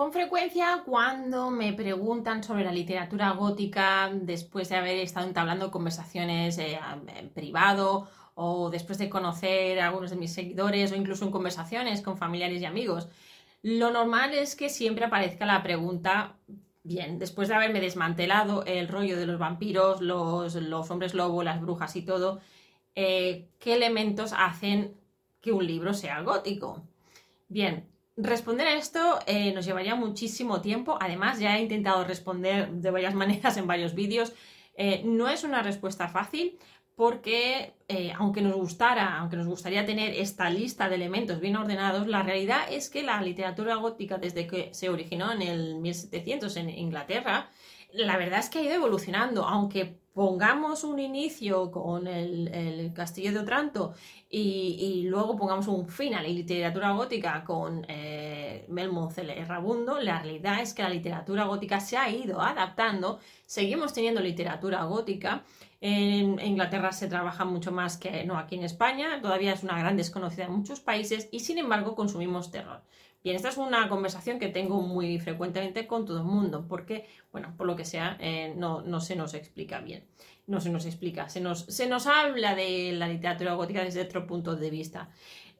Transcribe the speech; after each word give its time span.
Con 0.00 0.14
frecuencia 0.14 0.82
cuando 0.86 1.50
me 1.50 1.74
preguntan 1.74 2.42
sobre 2.42 2.64
la 2.64 2.72
literatura 2.72 3.32
gótica 3.32 4.10
después 4.10 4.70
de 4.70 4.76
haber 4.76 4.96
estado 4.96 5.26
entablando 5.26 5.70
conversaciones 5.70 6.56
eh, 6.56 6.80
en 7.18 7.28
privado 7.28 8.08
o 8.34 8.70
después 8.70 8.96
de 8.96 9.10
conocer 9.10 9.78
a 9.78 9.88
algunos 9.88 10.08
de 10.08 10.16
mis 10.16 10.32
seguidores 10.32 10.90
o 10.90 10.96
incluso 10.96 11.26
en 11.26 11.30
conversaciones 11.30 12.00
con 12.00 12.16
familiares 12.16 12.62
y 12.62 12.64
amigos, 12.64 13.08
lo 13.60 13.90
normal 13.90 14.32
es 14.32 14.56
que 14.56 14.70
siempre 14.70 15.04
aparezca 15.04 15.44
la 15.44 15.62
pregunta, 15.62 16.38
bien, 16.82 17.18
después 17.18 17.48
de 17.48 17.56
haberme 17.56 17.82
desmantelado 17.82 18.64
el 18.64 18.88
rollo 18.88 19.18
de 19.18 19.26
los 19.26 19.38
vampiros, 19.38 20.00
los, 20.00 20.90
hombres 20.90 21.12
lobo, 21.12 21.42
las 21.42 21.60
brujas 21.60 21.94
y 21.96 22.00
todo, 22.06 22.40
eh, 22.94 23.50
¿qué 23.58 23.74
elementos 23.74 24.32
hacen 24.34 24.96
que 25.42 25.52
un 25.52 25.66
libro 25.66 25.92
sea 25.92 26.22
gótico? 26.22 26.88
Bien, 27.48 27.89
responder 28.22 28.66
a 28.66 28.76
esto 28.76 29.18
eh, 29.26 29.52
nos 29.52 29.64
llevaría 29.64 29.94
muchísimo 29.94 30.60
tiempo. 30.60 30.98
Además, 31.00 31.38
ya 31.38 31.56
he 31.56 31.62
intentado 31.62 32.04
responder 32.04 32.70
de 32.70 32.90
varias 32.90 33.14
maneras 33.22 33.56
en 33.56 33.66
varios 33.66 33.94
vídeos. 33.94 34.32
Eh, 34.74 35.02
no 35.04 35.28
es 35.28 35.44
una 35.44 35.62
respuesta 35.62 36.08
fácil 36.08 36.58
porque 36.94 37.72
eh, 37.88 38.12
aunque 38.14 38.42
nos 38.42 38.54
gustara, 38.54 39.16
aunque 39.18 39.36
nos 39.36 39.46
gustaría 39.46 39.86
tener 39.86 40.12
esta 40.12 40.50
lista 40.50 40.88
de 40.88 40.96
elementos 40.96 41.40
bien 41.40 41.56
ordenados, 41.56 42.06
la 42.06 42.22
realidad 42.22 42.60
es 42.70 42.90
que 42.90 43.02
la 43.02 43.22
literatura 43.22 43.76
gótica 43.76 44.18
desde 44.18 44.46
que 44.46 44.74
se 44.74 44.90
originó 44.90 45.32
en 45.32 45.40
el 45.40 45.76
1700 45.76 46.56
en 46.56 46.68
Inglaterra, 46.68 47.48
la 47.92 48.18
verdad 48.18 48.40
es 48.40 48.50
que 48.50 48.58
ha 48.58 48.62
ido 48.62 48.74
evolucionando, 48.74 49.46
aunque 49.46 49.99
pongamos 50.12 50.84
un 50.84 50.98
inicio 50.98 51.70
con 51.70 52.06
el, 52.06 52.92
Castillo 52.94 53.32
de 53.32 53.38
Otranto 53.38 53.94
y, 54.28 55.04
luego 55.08 55.36
pongamos 55.36 55.68
un 55.68 55.88
final 55.88 56.26
en 56.26 56.34
literatura 56.34 56.90
gótica 56.92 57.44
con 57.44 57.84
eh, 57.88 58.64
Melmoth 58.68 59.18
el 59.18 59.30
Errabundo, 59.30 60.00
la 60.00 60.20
realidad 60.20 60.60
es 60.60 60.74
que 60.74 60.82
la 60.82 60.90
literatura 60.90 61.44
gótica 61.44 61.80
se 61.80 61.96
ha 61.96 62.10
ido 62.10 62.40
adaptando, 62.40 63.20
seguimos 63.46 63.92
teniendo 63.92 64.20
literatura 64.20 64.84
gótica, 64.84 65.44
en 65.80 66.38
Inglaterra 66.40 66.92
se 66.92 67.08
trabaja 67.08 67.44
mucho 67.44 67.72
más 67.72 67.96
que 67.96 68.24
no 68.24 68.36
aquí 68.36 68.56
en 68.56 68.64
España, 68.64 69.20
todavía 69.22 69.52
es 69.52 69.62
una 69.62 69.78
gran 69.78 69.96
desconocida 69.96 70.44
en 70.44 70.52
muchos 70.52 70.80
países 70.80 71.28
y 71.32 71.40
sin 71.40 71.58
embargo 71.58 71.94
consumimos 71.94 72.50
terror. 72.50 72.82
Bien, 73.22 73.36
esta 73.36 73.50
es 73.50 73.58
una 73.58 73.88
conversación 73.90 74.38
que 74.38 74.48
tengo 74.48 74.80
muy 74.80 75.18
frecuentemente 75.18 75.86
con 75.86 76.06
todo 76.06 76.18
el 76.18 76.24
mundo, 76.24 76.64
porque, 76.66 77.06
bueno, 77.32 77.54
por 77.56 77.66
lo 77.66 77.76
que 77.76 77.84
sea, 77.84 78.16
eh, 78.18 78.54
no, 78.56 78.80
no, 78.80 79.00
se 79.00 79.14
nos 79.14 79.34
explica 79.34 79.80
bien. 79.80 80.06
No 80.46 80.60
se 80.60 80.70
nos 80.70 80.86
explica, 80.86 81.28
se 81.28 81.40
nos, 81.40 81.60
se 81.66 81.86
nos 81.86 82.06
habla 82.06 82.54
de 82.54 82.92
la 82.92 83.08
literatura 83.08 83.54
gótica 83.54 83.84
desde 83.84 84.00
otro 84.00 84.26
punto 84.26 84.56
de 84.56 84.70
vista. 84.70 85.10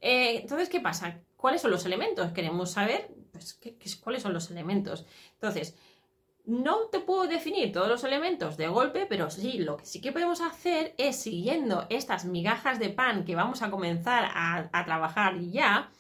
Eh, 0.01 0.39
entonces, 0.41 0.71
¿qué 0.71 0.81
pasa? 0.81 1.21
¿Cuáles 1.37 1.61
son 1.61 1.71
los 1.71 1.85
elementos? 1.85 2.33
Queremos 2.33 2.71
saber, 2.71 3.11
pues, 3.31 3.53
¿qué, 3.55 3.77
cuáles 4.03 4.23
son 4.23 4.33
los 4.33 4.51
elementos? 4.51 5.05
Entonces, 5.35 5.77
no 6.47 6.89
te 6.91 7.01
puedo 7.01 7.27
definir 7.27 7.73
todos 7.73 7.89
los 7.89 8.05
elementos 8.05 8.57
de 8.57 8.69
golpe, 8.69 9.05
pero 9.07 9.31
sí, 9.31 9.59
lo 9.59 9.77
que 9.77 9.85
sí 9.85 10.01
que 10.01 10.13
podemos 10.13 10.41
hacer 10.41 10.95
es, 10.97 11.17
siguiendo 11.17 11.87
estas 11.91 12.25
migajas 12.25 12.79
de 12.79 12.89
pan 12.89 13.25
que 13.27 13.37
vamos 13.37 13.61
a 13.61 13.71
comenzar 13.71 14.25
a, 14.33 14.71
a 14.73 14.85
trabajar 14.87 15.39
ya, 15.41 15.91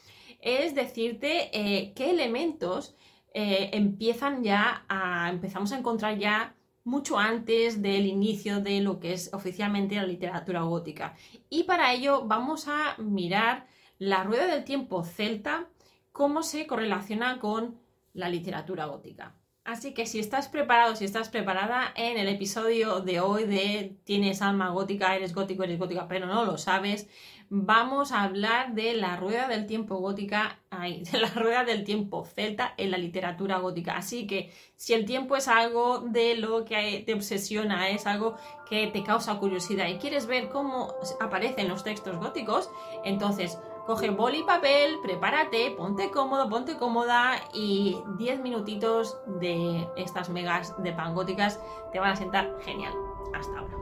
es 0.43 0.75
decirte 0.75 1.51
eh, 1.53 1.93
qué 1.95 2.11
elementos 2.11 2.97
eh, 3.33 3.71
empiezan 3.73 4.43
ya 4.43 4.85
a, 4.89 5.31
empezamos 5.31 5.73
a 5.73 5.79
encontrar 5.79 6.19
ya 6.19 6.55
mucho 6.85 7.19
antes 7.19 7.83
del 7.83 8.07
inicio 8.07 8.61
de 8.61 8.81
lo 8.81 8.99
que 8.99 9.13
es 9.13 9.33
oficialmente 9.33 9.97
la 9.97 10.07
literatura 10.07 10.63
gótica. 10.63 11.15
Y 11.49 11.65
para 11.65 11.93
ello 11.93 12.25
vamos 12.27 12.67
a 12.69 12.97
mirar 12.99 13.67
la 13.99 14.25
rueda 14.25 14.47
del 14.47 14.65
tiempo 14.65 15.05
celta, 15.05 15.69
cómo 16.11 16.43
se 16.43 16.67
correlaciona 16.67 17.39
con 17.39 17.79
la 18.15 18.29
literatura 18.29 18.87
gótica. 18.87 19.37
Así 19.63 19.93
que 19.93 20.07
si 20.07 20.19
estás 20.19 20.49
preparado, 20.49 20.97
si 20.97 21.05
estás 21.05 21.29
preparada 21.29 21.93
en 21.95 22.19
el 22.19 22.29
episodio 22.29 23.01
de 23.01 23.21
hoy 23.21 23.45
de 23.45 23.99
tienes 24.05 24.43
alma 24.43 24.71
gótica, 24.71 25.15
eres 25.15 25.35
gótico, 25.35 25.63
eres 25.63 25.79
gótica, 25.79 26.09
pero 26.09 26.27
no 26.27 26.45
lo 26.45 26.57
sabes, 26.59 27.09
vamos 27.53 28.13
a 28.13 28.23
hablar 28.23 28.75
de 28.75 28.95
la 28.95 29.17
rueda 29.17 29.49
del 29.49 29.67
tiempo 29.67 29.97
gótica, 29.97 30.61
ay, 30.71 31.03
de 31.13 31.19
la 31.19 31.29
rueda 31.29 31.65
del 31.65 31.85
tiempo 31.85 32.25
celta 32.25 32.75
en 32.77 32.93
la 32.93 32.99
literatura 32.99 33.59
gótica. 33.59 33.97
Así 33.97 34.27
que 34.27 34.53
si 34.77 34.95
el 34.95 35.05
tiempo 35.05 35.37
es 35.37 35.49
algo 35.49 35.99
de 35.99 36.37
lo 36.37 36.65
que 36.65 37.03
te 37.05 37.13
obsesiona, 37.13 37.91
es 37.91 38.07
algo 38.07 38.37
que 38.69 38.87
te 38.87 39.03
causa 39.03 39.37
curiosidad 39.39 39.89
y 39.89 39.99
quieres 39.99 40.27
ver 40.27 40.49
cómo 40.49 40.95
aparecen 41.21 41.69
los 41.69 41.83
textos 41.83 42.17
góticos, 42.19 42.71
entonces 43.05 43.59
coge 43.85 44.11
boli 44.11 44.39
y 44.39 44.45
papel, 44.45 44.99
prepárate, 45.03 45.73
ponte 45.73 46.11
cómodo, 46.11 46.49
ponte 46.49 46.77
cómoda 46.77 47.33
y 47.53 47.97
10 48.19 48.41
minutitos 48.41 49.19
de 49.41 49.89
estas 49.97 50.29
megas 50.29 50.81
de 50.81 50.93
pan 50.93 51.15
góticas 51.15 51.61
te 51.91 51.99
van 51.99 52.13
a 52.13 52.17
sentar 52.17 52.57
genial. 52.65 52.93
Hasta 53.35 53.59
ahora. 53.59 53.80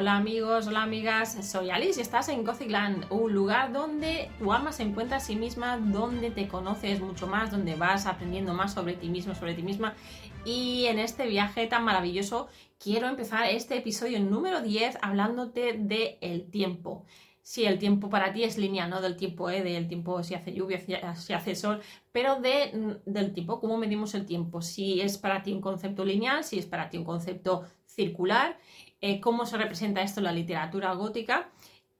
Hola 0.00 0.16
amigos, 0.16 0.68
hola 0.68 0.84
amigas, 0.84 1.36
soy 1.44 1.70
Alice 1.70 1.98
y 1.98 2.02
estás 2.02 2.28
en 2.28 2.44
Gothicland, 2.44 3.06
un 3.10 3.34
lugar 3.34 3.72
donde 3.72 4.30
tu 4.38 4.52
alma 4.52 4.70
se 4.70 4.84
encuentra 4.84 5.16
a 5.16 5.20
sí 5.20 5.34
misma, 5.34 5.76
donde 5.76 6.30
te 6.30 6.46
conoces 6.46 7.00
mucho 7.00 7.26
más, 7.26 7.50
donde 7.50 7.74
vas 7.74 8.06
aprendiendo 8.06 8.54
más 8.54 8.74
sobre 8.74 8.94
ti 8.94 9.08
mismo, 9.08 9.34
sobre 9.34 9.54
ti 9.54 9.62
misma. 9.62 9.96
Y 10.44 10.84
en 10.84 11.00
este 11.00 11.26
viaje 11.26 11.66
tan 11.66 11.82
maravilloso 11.82 12.46
quiero 12.78 13.08
empezar 13.08 13.46
este 13.50 13.76
episodio 13.76 14.20
número 14.20 14.60
10 14.60 14.98
hablándote 15.02 15.72
del 15.72 16.16
el 16.20 16.48
tiempo. 16.48 17.04
Si 17.42 17.64
el 17.64 17.80
tiempo 17.80 18.08
para 18.08 18.32
ti 18.32 18.44
es 18.44 18.56
lineal, 18.56 18.90
no 18.90 19.00
del 19.00 19.16
tiempo, 19.16 19.50
¿eh? 19.50 19.64
del 19.64 19.88
tiempo 19.88 20.22
si 20.22 20.34
hace 20.34 20.52
lluvia, 20.52 20.78
si 21.16 21.32
hace 21.32 21.56
sol, 21.56 21.80
pero 22.12 22.40
de, 22.40 23.00
del 23.04 23.32
tiempo, 23.32 23.58
cómo 23.58 23.76
medimos 23.78 24.14
el 24.14 24.26
tiempo. 24.26 24.62
Si 24.62 25.00
es 25.00 25.18
para 25.18 25.42
ti 25.42 25.52
un 25.52 25.60
concepto 25.60 26.04
lineal, 26.04 26.44
si 26.44 26.56
es 26.56 26.66
para 26.66 26.88
ti 26.88 26.98
un 26.98 27.04
concepto 27.04 27.64
circular 27.86 28.58
eh, 29.00 29.20
cómo 29.20 29.46
se 29.46 29.56
representa 29.56 30.02
esto 30.02 30.20
en 30.20 30.24
la 30.24 30.32
literatura 30.32 30.92
gótica. 30.94 31.50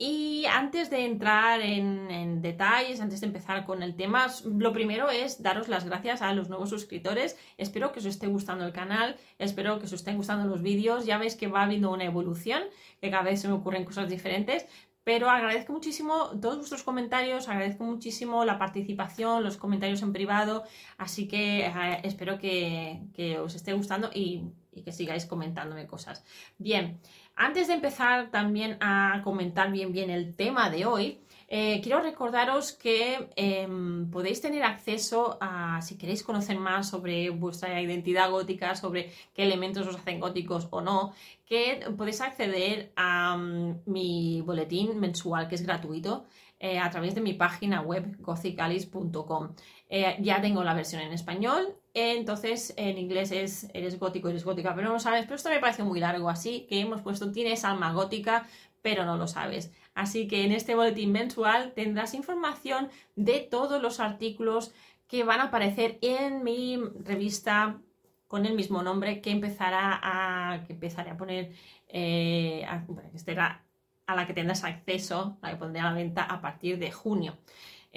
Y 0.01 0.47
antes 0.47 0.91
de 0.91 1.05
entrar 1.05 1.61
en, 1.61 2.41
detalles, 2.41 3.01
antes 3.01 3.21
de 3.21 3.27
empezar 3.27 3.65
con 3.65 3.83
el 3.83 3.97
tema, 3.97 4.29
lo 4.45 4.73
primero 4.73 5.11
es 5.11 5.43
daros 5.43 5.67
las 5.67 5.85
gracias 5.85 6.23
a 6.23 6.33
los 6.35 6.49
nuevos 6.49 6.71
suscriptores. 6.71 7.37
Espero 7.57 7.91
que 7.91 7.99
os 7.99 8.05
esté 8.07 8.29
gustando 8.29 8.65
el 8.65 8.73
canal, 8.73 9.17
espero 9.39 9.81
que 9.81 9.87
os 9.87 9.93
estén 9.93 10.17
gustando 10.17 10.47
los 10.47 10.63
vídeos. 10.63 11.05
Ya 11.05 11.19
veis 11.19 11.35
que 11.35 11.49
va 11.49 11.65
habiendo 11.65 11.91
una 11.91 12.05
evolución, 12.05 12.63
que 13.01 13.11
cada 13.11 13.25
vez 13.25 13.41
se 13.41 13.49
me 13.49 13.55
ocurren 13.55 13.85
cosas 13.85 14.09
diferentes. 14.09 14.67
Pero 15.03 15.31
agradezco 15.31 15.73
muchísimo 15.73 16.39
todos 16.41 16.59
vuestros 16.59 16.85
comentarios, 16.85 17.49
agradezco 17.49 17.83
muchísimo 17.83 18.45
la 18.45 18.59
participación, 18.59 19.43
los 19.43 19.57
comentarios 19.57 20.03
en 20.03 20.13
privado. 20.13 20.63
Así 20.97 21.27
que 21.27 21.67
eh, 21.67 22.01
espero 22.05 22.39
que, 22.39 23.01
que 23.15 23.39
os 23.41 23.57
esté 23.57 23.73
gustando 23.73 24.11
y 24.15 24.45
y 24.79 24.83
que 24.83 24.93
sigáis 24.93 25.27
comentándome 25.27 25.87
cosas. 25.87 26.25
Bien, 26.57 27.01
antes 27.37 27.69
de 27.69 27.75
empezar 27.75 28.31
también 28.31 28.79
a 28.81 29.21
comentar 29.25 29.71
bien 29.71 29.93
bien 29.93 30.11
el 30.11 30.35
tema 30.35 30.71
de 30.71 30.87
hoy, 30.87 31.21
eh, 31.51 31.81
quiero 31.83 32.01
recordaros 32.03 32.73
que 32.73 33.31
em, 33.35 34.11
podéis 34.11 34.43
tener 34.43 34.65
acceso 34.65 35.39
a, 35.41 35.81
si 35.81 35.97
queréis 35.97 36.23
conocer 36.23 36.59
más 36.59 36.91
sobre 36.91 37.31
vuestra 37.31 37.81
identidad 37.81 38.31
gótica, 38.31 38.75
sobre 38.75 39.11
qué 39.35 39.45
elementos 39.45 39.87
os 39.87 39.97
hacen 39.97 40.21
góticos 40.21 40.69
o 40.71 40.83
no, 40.83 41.15
que 41.47 41.81
podéis 41.97 42.21
acceder 42.21 42.93
a 42.97 43.37
mm, 43.37 43.83
mi 43.87 44.43
boletín 44.43 45.01
mensual 45.01 45.49
que 45.49 45.55
es 45.55 45.63
gratuito. 45.63 46.27
Eh, 46.61 46.81
a 46.81 46.91
través 46.91 47.15
de 47.15 47.21
mi 47.21 47.35
página 47.35 47.83
web 47.83 48.17
gothicalis.com. 48.19 49.55
Eh, 49.91 50.17
ya 50.21 50.41
tengo 50.41 50.63
la 50.65 50.75
versión 50.75 51.01
en 51.01 51.13
español, 51.13 51.75
entonces 51.95 52.75
en 52.77 52.99
inglés 52.99 53.31
es 53.33 53.71
eres 53.73 53.99
gótico, 53.99 54.29
eres 54.29 54.45
gótica, 54.45 54.75
pero 54.75 54.89
no 54.89 54.95
lo 54.95 55.01
sabes. 55.01 55.25
Pero 55.25 55.37
esto 55.37 55.49
me 55.49 55.61
parece 55.61 55.83
muy 55.83 55.99
largo, 56.01 56.29
así 56.29 56.67
que 56.69 56.81
hemos 56.81 57.01
puesto 57.03 57.33
tienes 57.33 57.65
alma 57.65 57.93
gótica, 57.93 58.47
pero 58.83 59.05
no 59.05 59.17
lo 59.17 59.27
sabes. 59.27 59.73
Así 59.95 60.29
que 60.29 60.45
en 60.45 60.53
este 60.53 60.75
boletín 60.75 61.13
mensual 61.13 61.73
tendrás 61.75 62.15
información 62.15 62.91
de 63.17 63.41
todos 63.41 63.83
los 63.83 63.99
artículos 64.01 64.73
que 65.09 65.25
van 65.25 65.41
a 65.41 65.45
aparecer 65.45 65.99
en 66.03 66.45
mi 66.45 66.79
revista 67.05 67.81
con 68.29 68.45
el 68.45 68.55
mismo 68.55 68.83
nombre 68.83 69.21
que 69.23 69.31
empezará 69.31 69.99
a 70.03 70.65
que 70.67 70.75
empezaré 70.75 71.11
a 71.11 71.17
poner 71.17 71.53
eh, 71.89 72.67
que 73.11 73.17
estará 73.17 73.65
a 74.07 74.15
la 74.15 74.27
que 74.27 74.35
tendrás 74.35 74.65
acceso, 74.65 75.39
la 75.43 75.51
que 75.51 75.57
pondré 75.57 75.81
a 75.81 75.85
la 75.85 75.93
venta 75.93 76.23
a 76.25 76.41
partir 76.41 76.79
de 76.79 76.93
junio. 76.93 77.39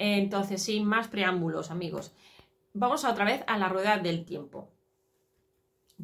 Entonces, 0.04 0.60
sin 0.60 0.84
más 0.84 1.06
preámbulos, 1.06 1.70
amigos, 1.70 2.12
vamos 2.74 3.04
otra 3.04 3.24
vez 3.24 3.44
a 3.46 3.56
la 3.56 3.68
rueda 3.68 3.98
del 3.98 4.24
tiempo. 4.24 4.68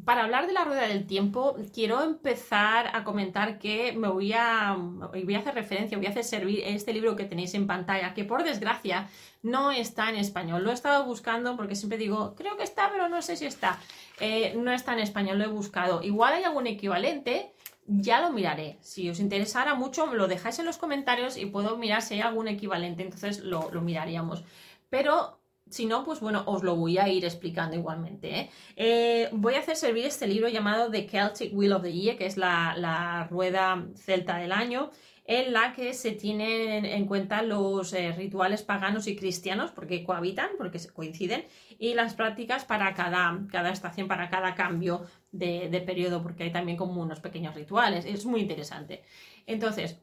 Para 0.05 0.23
hablar 0.23 0.47
de 0.47 0.53
la 0.53 0.63
rueda 0.63 0.87
del 0.87 1.05
tiempo, 1.05 1.57
quiero 1.73 2.01
empezar 2.01 2.95
a 2.95 3.03
comentar 3.03 3.59
que 3.59 3.91
me 3.91 4.07
voy 4.07 4.31
a, 4.31 4.77
voy 4.77 5.35
a 5.35 5.39
hacer 5.39 5.53
referencia, 5.53 5.97
voy 5.97 6.07
a 6.07 6.11
hacer 6.11 6.23
servir 6.23 6.61
este 6.63 6.93
libro 6.93 7.17
que 7.17 7.25
tenéis 7.25 7.53
en 7.55 7.67
pantalla, 7.67 8.13
que 8.13 8.23
por 8.23 8.45
desgracia 8.45 9.09
no 9.43 9.69
está 9.71 10.09
en 10.09 10.15
español. 10.15 10.63
Lo 10.63 10.71
he 10.71 10.75
estado 10.75 11.03
buscando 11.03 11.57
porque 11.57 11.75
siempre 11.75 11.97
digo, 11.97 12.35
creo 12.35 12.55
que 12.55 12.63
está, 12.63 12.89
pero 12.89 13.09
no 13.09 13.21
sé 13.21 13.35
si 13.35 13.47
está. 13.47 13.81
Eh, 14.21 14.53
no 14.55 14.71
está 14.71 14.93
en 14.93 14.99
español, 14.99 15.39
lo 15.39 15.43
he 15.43 15.47
buscado. 15.47 16.01
Igual 16.03 16.35
hay 16.35 16.43
algún 16.45 16.67
equivalente, 16.67 17.51
ya 17.89 18.21
lo 18.21 18.31
miraré. 18.31 18.77
Si 18.81 19.09
os 19.09 19.19
interesara 19.19 19.73
mucho, 19.73 20.05
lo 20.13 20.27
dejáis 20.27 20.59
en 20.59 20.65
los 20.65 20.77
comentarios 20.77 21.37
y 21.37 21.47
puedo 21.47 21.77
mirar 21.77 22.01
si 22.01 22.15
hay 22.15 22.21
algún 22.21 22.47
equivalente, 22.47 23.03
entonces 23.03 23.39
lo, 23.39 23.69
miraríamos. 23.81 24.43
Pero 24.89 25.39
si 25.69 25.85
no, 25.85 26.05
pues 26.05 26.19
bueno, 26.19 26.43
os 26.45 26.63
lo 26.63 26.75
voy 26.75 26.99
a 26.99 27.09
ir 27.09 27.25
explicando 27.25 27.75
igualmente. 27.75 28.39
¿eh? 28.39 28.49
Eh, 28.75 29.29
voy 29.31 29.55
a 29.55 29.59
hacer 29.59 29.75
servir 29.75 30.05
este 30.05 30.27
libro 30.27 30.49
llamado 30.49 30.91
The 30.91 31.07
Celtic 31.07 31.51
Wheel 31.53 31.73
of 31.73 31.83
the 31.83 31.91
Year, 31.91 32.17
que 32.17 32.27
es 32.27 32.37
la, 32.37 32.75
la 32.77 33.27
rueda 33.29 33.87
celta 33.95 34.37
del 34.37 34.51
año 34.51 34.91
en 35.29 35.53
la 35.53 35.73
que 35.73 35.93
se 35.93 36.13
tienen 36.13 36.85
en 36.85 37.05
cuenta 37.05 37.43
los 37.43 37.93
eh, 37.93 38.11
rituales 38.13 38.63
paganos 38.63 39.05
y 39.05 39.15
cristianos, 39.15 39.69
porque 39.69 40.03
cohabitan, 40.03 40.49
porque 40.57 40.79
coinciden, 40.91 41.45
y 41.77 41.93
las 41.93 42.15
prácticas 42.15 42.65
para 42.65 42.95
cada, 42.95 43.39
cada 43.51 43.69
estación, 43.69 44.07
para 44.07 44.31
cada 44.31 44.55
cambio 44.55 45.05
de, 45.31 45.83
periodo, 45.85 46.23
porque 46.23 46.45
hay 46.45 46.51
también 46.51 46.79
como 46.79 46.99
unos 46.99 47.19
pequeños 47.19 47.53
rituales. 47.53 48.05
Es 48.05 48.25
muy 48.25 48.41
interesante. 48.41 49.03
Entonces, 49.45 49.99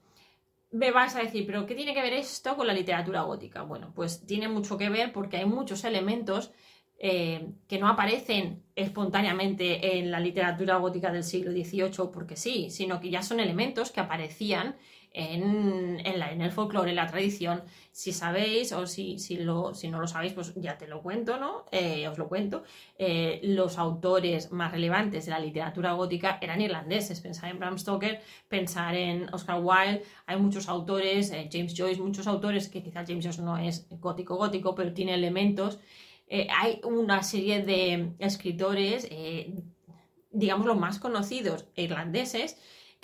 me 0.71 0.93
vas 0.93 1.17
a 1.17 1.23
decir, 1.23 1.45
pero 1.45 1.67
¿qué 1.67 1.75
tiene 1.75 1.93
que 1.93 2.03
ver 2.03 2.13
esto 2.13 2.55
con 2.57 2.69
la 2.69 2.73
literatura 2.73 3.23
gótica? 3.23 3.63
Bueno, 3.63 3.91
pues 3.97 4.25
tiene 4.27 4.47
mucho 4.47 4.79
que 4.79 4.91
ver 4.91 5.13
porque 5.13 5.39
hay 5.39 5.45
muchos 5.45 5.83
elementos 5.83 6.53
eh, 7.01 7.49
que 7.67 7.81
no 7.81 7.89
aparecen 7.89 8.63
espontáneamente 8.77 9.99
en 9.99 10.13
la 10.13 10.21
literatura 10.21 10.77
gótica 10.77 11.11
del 11.11 11.25
siglo 11.25 11.51
XVIII 11.51 12.11
porque 12.13 12.37
sí, 12.37 12.71
sino 12.71 13.01
que 13.01 13.11
ya 13.11 13.23
son 13.23 13.41
elementos 13.41 13.91
que 13.91 13.99
aparecían 13.99 14.77
en, 15.17 16.41
el 16.43 16.53
folclore, 16.53 16.91
en 16.91 16.97
la 16.97 17.07
tradición. 17.07 17.63
Si 17.91 18.13
sabéis 18.13 18.73
o 18.73 18.87
si, 18.87 19.19
si, 19.19 19.37
no 19.39 19.73
lo 19.73 20.07
sabéis, 20.07 20.35
pues 20.35 20.53
ya 20.57 20.77
te 20.77 20.87
lo 20.87 21.03
cuento, 21.03 21.39
¿no? 21.39 21.65
Eh, 21.73 22.07
os 22.07 22.19
lo 22.19 22.29
cuento. 22.29 22.65
Eh, 22.99 23.41
los 23.43 23.79
autores 23.79 24.53
más 24.53 24.73
relevantes 24.73 25.25
de 25.25 25.31
la 25.31 25.39
literatura 25.39 25.93
gótica 25.93 26.39
eran 26.43 26.61
irlandeses. 26.61 27.21
Pensar 27.21 27.51
en 27.51 27.59
Bram 27.59 27.79
Stoker, 27.79 28.21
pensar 28.49 28.95
en 28.95 29.33
Oscar 29.33 29.61
Wilde. 29.63 30.03
Hay 30.27 30.37
muchos 30.37 30.69
autores, 30.69 31.31
eh, 31.33 31.49
James 31.51 31.75
Joyce, 31.75 32.03
muchos 32.03 32.27
autores 32.27 32.69
que 32.69 32.83
quizás 32.83 33.09
James 33.09 33.25
Joyce 33.25 33.41
no 33.41 33.57
es 33.57 33.87
gótico 33.89 34.37
gótico, 34.37 34.75
pero 34.75 34.93
tiene 34.93 35.15
elementos. 35.15 35.81
hay 36.29 36.81
una 36.85 37.23
serie 37.23 37.63
de 37.63 38.13
escritores, 38.19 39.09
digamos, 40.33 40.67
los 40.67 40.77
más 40.77 40.99
conocidos 40.99 41.67
irlandeses, 41.77 42.59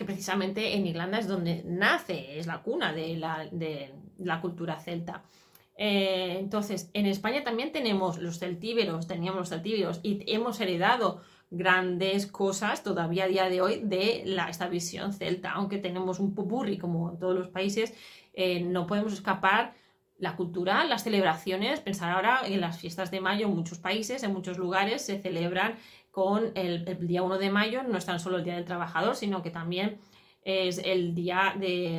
precisamente 0.05 0.75
en 0.75 0.87
Irlanda 0.87 1.19
es 1.19 1.29
donde 1.29 1.63
nace, 1.65 2.39
es 2.39 2.47
la 2.47 2.63
cuna 2.63 2.93
de 2.93 3.17
la, 3.17 4.41
cultura 4.41 4.79
celta. 4.81 5.25
Eh, 5.77 6.37
entonces, 6.39 6.91
en 6.93 7.07
España 7.07 7.43
también 7.45 7.73
tenemos 7.73 8.19
los 8.19 8.39
celtíberos, 8.39 9.07
teníamos 9.07 9.41
los 9.41 9.49
celtíberos 9.49 10.01
y 10.03 10.23
hemos 10.33 10.61
heredado 10.61 11.23
grandes 11.51 12.27
cosas 12.27 12.83
todavía 12.83 13.25
a 13.25 13.29
día 13.29 13.49
de 13.49 13.61
hoy 13.61 13.81
de 13.85 14.23
la, 14.25 14.49
esta 14.49 14.69
visión 14.69 15.13
celta, 15.13 15.53
aunque 15.53 15.79
tenemos 15.79 16.19
un 16.19 16.35
popurri 16.35 16.79
como 16.79 17.11
en 17.11 17.19
todos 17.19 17.35
los 17.35 17.49
países, 17.49 17.95
eh, 18.33 18.61
no 18.61 18.87
podemos 18.87 19.13
escapar 19.13 19.75
la 20.19 20.37
cultura, 20.37 20.85
las 20.85 21.03
celebraciones, 21.03 21.81
pensar 21.81 22.13
ahora 22.13 22.41
en 22.47 22.61
las 22.61 22.79
fiestas 22.79 23.11
de 23.11 23.21
mayo 23.21 23.49
en 23.49 23.55
muchos 23.55 23.79
países, 23.79 24.23
en 24.23 24.33
muchos 24.33 24.57
lugares 24.57 25.03
se 25.03 25.21
celebran 25.21 25.75
con 26.13 26.53
el, 26.55 26.85
día 27.09 27.23
1 27.23 27.39
de 27.39 27.51
mayo, 27.51 27.83
no 27.83 27.99
es 27.99 28.07
tan 28.07 28.21
solo 28.21 28.37
el 28.37 28.45
Día 28.45 28.55
del 28.55 28.67
Trabajador, 28.67 29.17
sino 29.17 29.43
que 29.43 29.51
también 29.51 29.99
es 30.43 30.79
el 30.79 31.15
día 31.15 31.55
de, 31.59 31.97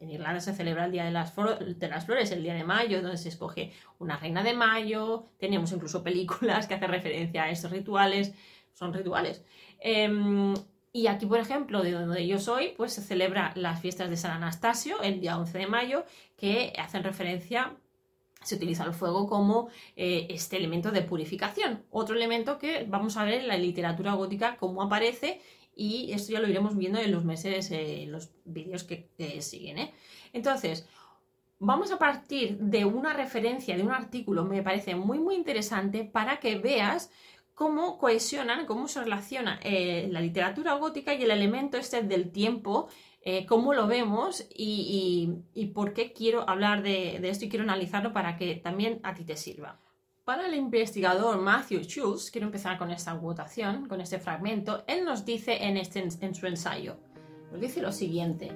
en 0.00 0.10
Irlanda 0.10 0.40
se 0.40 0.52
celebra 0.52 0.86
el 0.86 0.92
Día 0.92 1.04
de 1.04 1.12
las, 1.12 1.34
de 1.34 1.88
las, 1.88 2.04
Flores, 2.04 2.32
el 2.32 2.42
día 2.42 2.54
de 2.54 2.64
mayo, 2.64 3.00
donde 3.00 3.16
se 3.16 3.28
escoge 3.28 3.72
una 3.98 4.16
reina 4.16 4.42
de 4.42 4.52
mayo, 4.52 5.30
tenemos 5.38 5.72
incluso 5.72 6.02
películas 6.02 6.66
que 6.66 6.74
hacen 6.74 6.90
referencia 6.90 7.44
a 7.44 7.50
estos 7.50 7.70
rituales, 7.70 8.34
son 8.72 8.92
rituales. 8.92 9.44
Em, 9.78 10.54
y 10.92 11.06
aquí, 11.06 11.26
por 11.26 11.38
ejemplo, 11.38 11.82
de 11.82 11.92
donde 11.92 12.26
yo 12.26 12.38
soy, 12.40 12.74
pues 12.76 12.92
se 12.92 13.02
celebra 13.02 13.52
las 13.54 13.80
fiestas 13.80 14.10
de 14.10 14.16
San 14.16 14.32
Anastasio, 14.32 15.00
el 15.02 15.20
día 15.20 15.38
11 15.38 15.58
de 15.58 15.66
mayo, 15.68 16.04
que 16.36 16.72
hacen 16.78 17.04
referencia 17.04 17.76
se 18.44 18.56
utiliza 18.56 18.84
el 18.84 18.92
fuego 18.92 19.26
como 19.26 19.68
eh, 19.96 20.26
este 20.30 20.56
elemento 20.56 20.90
de 20.90 21.02
purificación. 21.02 21.84
Otro 21.90 22.14
elemento 22.14 22.58
que 22.58 22.84
vamos 22.88 23.16
a 23.16 23.24
ver 23.24 23.34
en 23.34 23.48
la 23.48 23.56
literatura 23.56 24.14
gótica 24.14 24.56
cómo 24.56 24.82
aparece 24.82 25.40
y 25.74 26.12
esto 26.12 26.32
ya 26.32 26.40
lo 26.40 26.48
iremos 26.48 26.76
viendo 26.76 27.00
en 27.00 27.10
los 27.10 27.24
meses, 27.24 27.70
eh, 27.70 28.02
en 28.04 28.12
los 28.12 28.30
vídeos 28.44 28.84
que, 28.84 29.08
siguen. 29.40 29.78
¿eh? 29.78 29.94
Entonces, 30.32 30.86
vamos 31.58 31.90
a 31.90 31.98
partir 31.98 32.58
de 32.58 32.84
una 32.84 33.12
referencia, 33.12 33.76
de 33.76 33.82
un 33.82 33.90
artículo, 33.90 34.44
me 34.44 34.62
parece 34.62 34.94
muy 34.94 35.18
muy 35.18 35.34
interesante 35.34 36.04
para 36.04 36.38
que 36.38 36.58
veas 36.58 37.10
cómo 37.54 37.98
cohesionan, 37.98 38.66
cómo 38.66 38.88
se 38.88 39.00
relaciona 39.00 39.60
la 39.62 40.20
literatura 40.20 40.74
gótica 40.74 41.14
y 41.14 41.22
el 41.22 41.30
elemento 41.30 41.76
este 41.76 42.02
del 42.02 42.32
tiempo 42.32 42.88
eh, 43.26 43.46
cómo 43.46 43.72
lo 43.72 43.86
vemos 43.86 44.46
y, 44.54 45.32
por 45.72 45.94
qué 45.94 46.12
quiero 46.12 46.46
hablar 46.46 46.82
de, 46.82 47.26
esto 47.26 47.46
y 47.46 47.48
quiero 47.48 47.62
analizarlo 47.64 48.12
para 48.12 48.36
que 48.36 48.56
también 48.56 49.00
a 49.02 49.14
ti 49.14 49.24
te 49.24 49.34
sirva. 49.34 49.80
Para 50.26 50.46
el 50.46 50.54
investigador 50.54 51.40
Matthew 51.40 51.84
Schultz, 51.84 52.30
quiero 52.30 52.48
empezar 52.48 52.76
con 52.76 52.90
esta 52.90 53.14
votación, 53.14 53.88
con 53.88 54.02
este 54.02 54.18
fragmento, 54.18 54.84
él 54.86 55.06
nos 55.06 55.24
dice 55.24 55.64
en, 55.64 55.78
este, 55.78 56.06
en 56.20 56.34
su 56.34 56.46
ensayo, 56.46 56.98
nos 57.50 57.62
dice 57.62 57.80
lo 57.80 57.92
siguiente, 57.92 58.52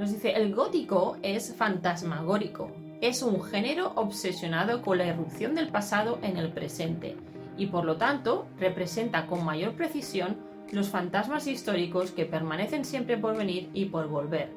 nos 0.00 0.10
dice, 0.10 0.32
el 0.32 0.52
gótico 0.56 1.16
es 1.22 1.54
fantasmagórico, 1.54 2.72
es 3.00 3.22
un 3.22 3.40
género 3.44 3.92
obsesionado 3.94 4.82
con 4.82 4.98
la 4.98 5.06
irrupción 5.06 5.54
del 5.54 5.68
pasado 5.68 6.18
en 6.22 6.36
el 6.36 6.52
presente 6.52 7.16
y 7.56 7.66
por 7.66 7.84
lo 7.84 7.96
tanto 7.96 8.48
representa 8.58 9.26
con 9.26 9.44
mayor 9.44 9.74
precisión 9.74 10.49
los 10.70 10.88
fantasmas 10.88 11.46
históricos 11.46 12.10
que 12.12 12.26
permanecen 12.26 12.84
siempre 12.84 13.18
por 13.18 13.36
venir 13.36 13.70
y 13.74 13.86
por 13.86 14.08
volver. 14.08 14.50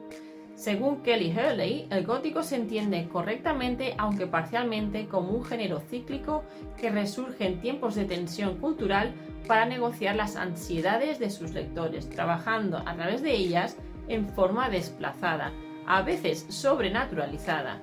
Según 0.55 1.01
Kelly 1.01 1.31
Hurley, 1.31 1.87
el 1.89 2.05
gótico 2.05 2.43
se 2.43 2.55
entiende 2.55 3.09
correctamente, 3.11 3.95
aunque 3.97 4.27
parcialmente, 4.27 5.07
como 5.07 5.31
un 5.31 5.43
género 5.43 5.79
cíclico 5.79 6.43
que 6.79 6.91
resurge 6.91 7.47
en 7.47 7.59
tiempos 7.59 7.95
de 7.95 8.05
tensión 8.05 8.57
cultural 8.59 9.13
para 9.47 9.65
negociar 9.65 10.15
las 10.15 10.35
ansiedades 10.35 11.19
de 11.19 11.31
sus 11.31 11.51
lectores, 11.51 12.09
trabajando 12.09 12.77
a 12.85 12.95
través 12.95 13.21
de 13.21 13.33
ellas 13.33 13.77
en 14.07 14.29
forma 14.29 14.69
desplazada, 14.69 15.51
a 15.87 16.01
veces 16.01 16.45
sobrenaturalizada. 16.49 17.81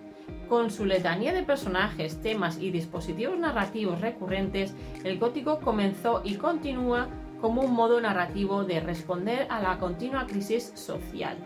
Con 0.49 0.70
su 0.70 0.84
letanía 0.84 1.32
de 1.32 1.42
personajes, 1.42 2.20
temas 2.22 2.58
y 2.58 2.70
dispositivos 2.70 3.38
narrativos 3.38 4.00
recurrentes, 4.00 4.75
el 5.04 5.18
gótico 5.18 5.60
comenzó 5.60 6.22
y 6.25 6.37
continúa 6.37 7.08
como 7.40 7.62
un 7.62 7.73
modo 7.73 8.00
narrativo 8.00 8.64
de 8.64 8.80
responder 8.80 9.47
a 9.50 9.61
la 9.61 9.78
continua 9.78 10.26
crisis 10.26 10.73
social. 10.75 11.38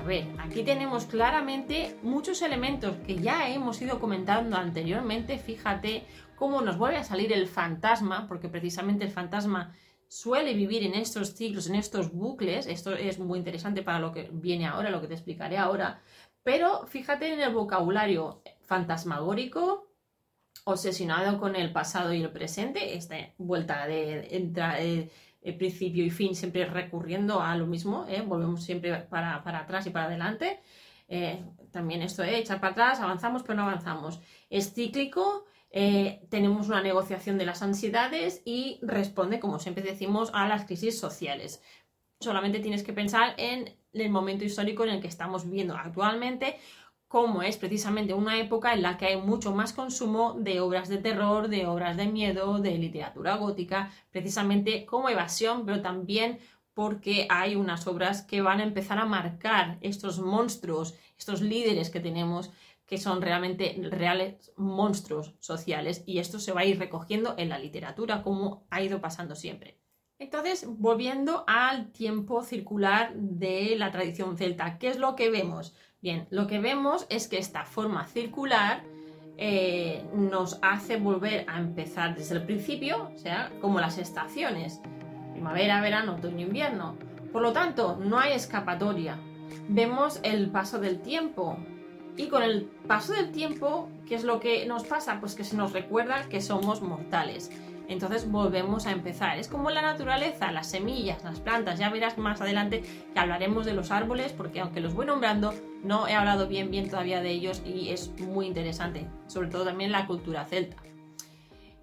A 0.00 0.04
ver, 0.04 0.28
aquí 0.38 0.62
tenemos 0.62 1.04
claramente 1.06 1.96
muchos 2.02 2.40
elementos 2.42 2.96
que 3.06 3.16
ya 3.16 3.48
hemos 3.48 3.82
ido 3.82 3.98
comentando 3.98 4.56
anteriormente. 4.56 5.38
Fíjate 5.38 6.06
cómo 6.36 6.60
nos 6.62 6.78
vuelve 6.78 6.98
a 6.98 7.04
salir 7.04 7.32
el 7.32 7.48
fantasma, 7.48 8.28
porque 8.28 8.48
precisamente 8.48 9.04
el 9.04 9.10
fantasma 9.10 9.74
suele 10.08 10.54
vivir 10.54 10.84
en 10.84 10.94
estos 10.94 11.34
ciclos, 11.34 11.68
en 11.68 11.74
estos 11.74 12.12
bucles. 12.12 12.66
Esto 12.66 12.94
es 12.94 13.18
muy 13.18 13.38
interesante 13.38 13.82
para 13.82 13.98
lo 13.98 14.12
que 14.12 14.30
viene 14.32 14.66
ahora, 14.66 14.90
lo 14.90 15.00
que 15.00 15.08
te 15.08 15.14
explicaré 15.14 15.58
ahora. 15.58 16.00
Pero 16.44 16.86
fíjate 16.86 17.32
en 17.32 17.40
el 17.40 17.52
vocabulario 17.52 18.42
fantasmagórico, 18.60 19.88
obsesionado 20.66 21.38
con 21.38 21.54
el 21.54 21.70
pasado 21.72 22.12
y 22.12 22.22
el 22.22 22.30
presente, 22.30 22.96
esta 22.96 23.16
vuelta 23.38 23.86
de 23.86 24.26
entre 24.32 25.10
el 25.40 25.56
principio 25.56 26.04
y 26.04 26.10
fin, 26.10 26.34
siempre 26.34 26.66
recurriendo 26.66 27.40
a 27.40 27.54
lo 27.54 27.66
mismo, 27.66 28.04
¿eh? 28.08 28.20
volvemos 28.20 28.64
siempre 28.64 28.96
para, 29.02 29.36
atrás 29.36 29.86
y 29.86 29.90
para 29.90 30.06
adelante. 30.06 30.58
Eh, 31.06 31.40
también 31.70 32.02
esto 32.02 32.22
de 32.22 32.38
echar 32.38 32.58
para 32.58 32.72
atrás, 32.72 33.00
avanzamos 33.00 33.44
pero 33.44 33.54
no 33.54 33.62
avanzamos. 33.62 34.20
Es 34.50 34.74
cíclico, 34.74 35.44
eh, 35.70 36.26
tenemos 36.30 36.66
una 36.66 36.82
negociación 36.82 37.38
de 37.38 37.46
las 37.46 37.62
ansiedades 37.62 38.42
y 38.44 38.80
responde, 38.82 39.38
como 39.38 39.60
siempre 39.60 39.84
decimos, 39.84 40.32
a 40.34 40.48
las 40.48 40.64
crisis 40.64 40.98
sociales. 40.98 41.62
Solamente 42.18 42.58
tienes 42.58 42.82
que 42.82 42.92
pensar 42.92 43.34
en 43.36 43.72
el 43.92 44.10
momento 44.10 44.44
histórico 44.44 44.82
en 44.82 44.90
el 44.90 45.00
que 45.00 45.06
estamos 45.06 45.44
viviendo 45.44 45.76
actualmente 45.76 46.58
como 47.16 47.42
es 47.42 47.56
precisamente 47.56 48.12
una 48.12 48.38
época 48.38 48.74
en 48.74 48.82
la 48.82 48.98
que 48.98 49.06
hay 49.06 49.16
mucho 49.16 49.54
más 49.54 49.72
consumo 49.72 50.34
de 50.38 50.60
obras 50.60 50.90
de 50.90 50.98
terror, 50.98 51.48
de 51.48 51.64
obras 51.64 51.96
de 51.96 52.08
miedo, 52.08 52.58
de 52.58 52.76
literatura 52.76 53.36
gótica, 53.36 53.90
precisamente 54.10 54.84
como 54.84 55.08
evasión, 55.08 55.64
pero 55.64 55.80
también 55.80 56.40
porque 56.74 57.26
hay 57.30 57.56
unas 57.56 57.86
obras 57.86 58.20
que 58.20 58.42
van 58.42 58.60
a 58.60 58.64
empezar 58.64 58.98
a 58.98 59.06
marcar 59.06 59.78
estos 59.80 60.18
monstruos, 60.18 60.94
estos 61.16 61.40
líderes 61.40 61.88
que 61.88 62.00
tenemos, 62.00 62.50
que 62.84 62.98
son 62.98 63.22
realmente 63.22 63.74
reales 63.90 64.52
monstruos 64.58 65.36
sociales, 65.40 66.02
y 66.04 66.18
esto 66.18 66.38
se 66.38 66.52
va 66.52 66.60
a 66.60 66.66
ir 66.66 66.78
recogiendo 66.78 67.34
en 67.38 67.48
la 67.48 67.58
literatura, 67.58 68.22
como 68.22 68.66
ha 68.68 68.82
ido 68.82 69.00
pasando 69.00 69.34
siempre. 69.34 69.80
Entonces, 70.18 70.66
volviendo 70.66 71.44
al 71.46 71.92
tiempo 71.92 72.42
circular 72.42 73.14
de 73.14 73.74
la 73.76 73.90
tradición 73.90 74.36
celta, 74.36 74.78
¿qué 74.78 74.88
es 74.88 74.98
lo 74.98 75.16
que 75.16 75.30
vemos? 75.30 75.74
Bien, 76.00 76.26
lo 76.30 76.46
que 76.46 76.58
vemos 76.58 77.06
es 77.08 77.28
que 77.28 77.38
esta 77.38 77.64
forma 77.64 78.06
circular 78.06 78.82
eh, 79.38 80.04
nos 80.14 80.58
hace 80.62 80.96
volver 80.96 81.44
a 81.48 81.58
empezar 81.58 82.14
desde 82.14 82.36
el 82.36 82.44
principio, 82.44 83.10
o 83.14 83.18
sea, 83.18 83.52
como 83.60 83.80
las 83.80 83.98
estaciones 83.98 84.80
primavera, 85.36 85.82
verano, 85.82 86.14
otoño, 86.14 86.46
invierno. 86.46 86.96
Por 87.30 87.42
lo 87.42 87.52
tanto, 87.52 87.96
no 87.96 88.18
hay 88.18 88.32
escapatoria. 88.32 89.18
Vemos 89.68 90.18
el 90.22 90.50
paso 90.50 90.78
del 90.78 91.00
tiempo. 91.02 91.58
Y 92.16 92.28
con 92.28 92.42
el 92.42 92.64
paso 92.86 93.12
del 93.12 93.30
tiempo, 93.32 93.90
¿qué 94.06 94.14
es 94.14 94.24
lo 94.24 94.40
que 94.40 94.64
nos 94.66 94.84
pasa? 94.84 95.20
Pues 95.20 95.34
que 95.34 95.44
se 95.44 95.54
nos 95.54 95.72
recuerda 95.72 96.28
que 96.30 96.40
somos 96.40 96.80
mortales. 96.80 97.50
Entonces 97.88 98.30
volvemos 98.30 98.86
a 98.86 98.92
empezar. 98.92 99.38
Es 99.38 99.48
como 99.48 99.70
la 99.70 99.82
naturaleza, 99.82 100.50
las 100.52 100.68
semillas, 100.68 101.22
las 101.24 101.40
plantas. 101.40 101.78
Ya 101.78 101.90
verás 101.90 102.18
más 102.18 102.40
adelante 102.40 102.82
que 103.12 103.18
hablaremos 103.18 103.64
de 103.64 103.74
los 103.74 103.90
árboles, 103.90 104.32
porque 104.32 104.60
aunque 104.60 104.80
los 104.80 104.94
voy 104.94 105.06
nombrando, 105.06 105.54
no 105.82 106.08
he 106.08 106.14
hablado 106.14 106.48
bien, 106.48 106.70
bien 106.70 106.90
todavía 106.90 107.20
de 107.20 107.30
ellos 107.30 107.62
y 107.64 107.90
es 107.90 108.10
muy 108.20 108.46
interesante. 108.46 109.06
Sobre 109.28 109.48
todo 109.48 109.64
también 109.64 109.92
la 109.92 110.06
cultura 110.06 110.44
celta. 110.44 110.76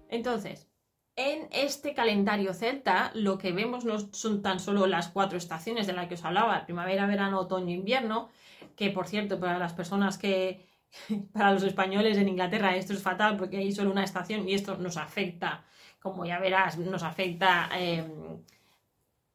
Entonces, 0.08 0.68
en 1.16 1.48
este 1.52 1.94
calendario 1.94 2.52
celta, 2.54 3.12
lo 3.14 3.38
que 3.38 3.52
vemos 3.52 3.84
no 3.84 3.98
son 4.12 4.42
tan 4.42 4.58
solo 4.58 4.86
las 4.86 5.08
cuatro 5.08 5.38
estaciones 5.38 5.86
de 5.86 5.92
las 5.92 6.08
que 6.08 6.14
os 6.14 6.24
hablaba, 6.24 6.64
primavera, 6.64 7.06
verano, 7.06 7.40
otoño, 7.40 7.72
invierno, 7.72 8.30
que 8.76 8.90
por 8.90 9.06
cierto, 9.06 9.38
para 9.38 9.58
las 9.58 9.72
personas 9.72 10.18
que, 10.18 10.66
para 11.32 11.52
los 11.52 11.62
españoles 11.62 12.18
en 12.18 12.28
Inglaterra 12.28 12.76
esto 12.76 12.92
es 12.92 13.02
fatal 13.02 13.36
porque 13.36 13.58
hay 13.58 13.72
solo 13.72 13.92
una 13.92 14.04
estación 14.04 14.48
y 14.48 14.54
esto 14.54 14.76
nos 14.76 14.96
afecta, 14.96 15.64
como 16.04 16.26
ya 16.26 16.38
verás, 16.38 16.76
nos 16.76 17.02
afecta 17.02 17.70
em, 17.72 18.04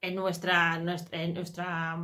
en 0.01 0.13
nuestra, 0.15 0.77
nuestra, 0.77 1.23
en 1.23 1.33
nuestra 1.33 1.97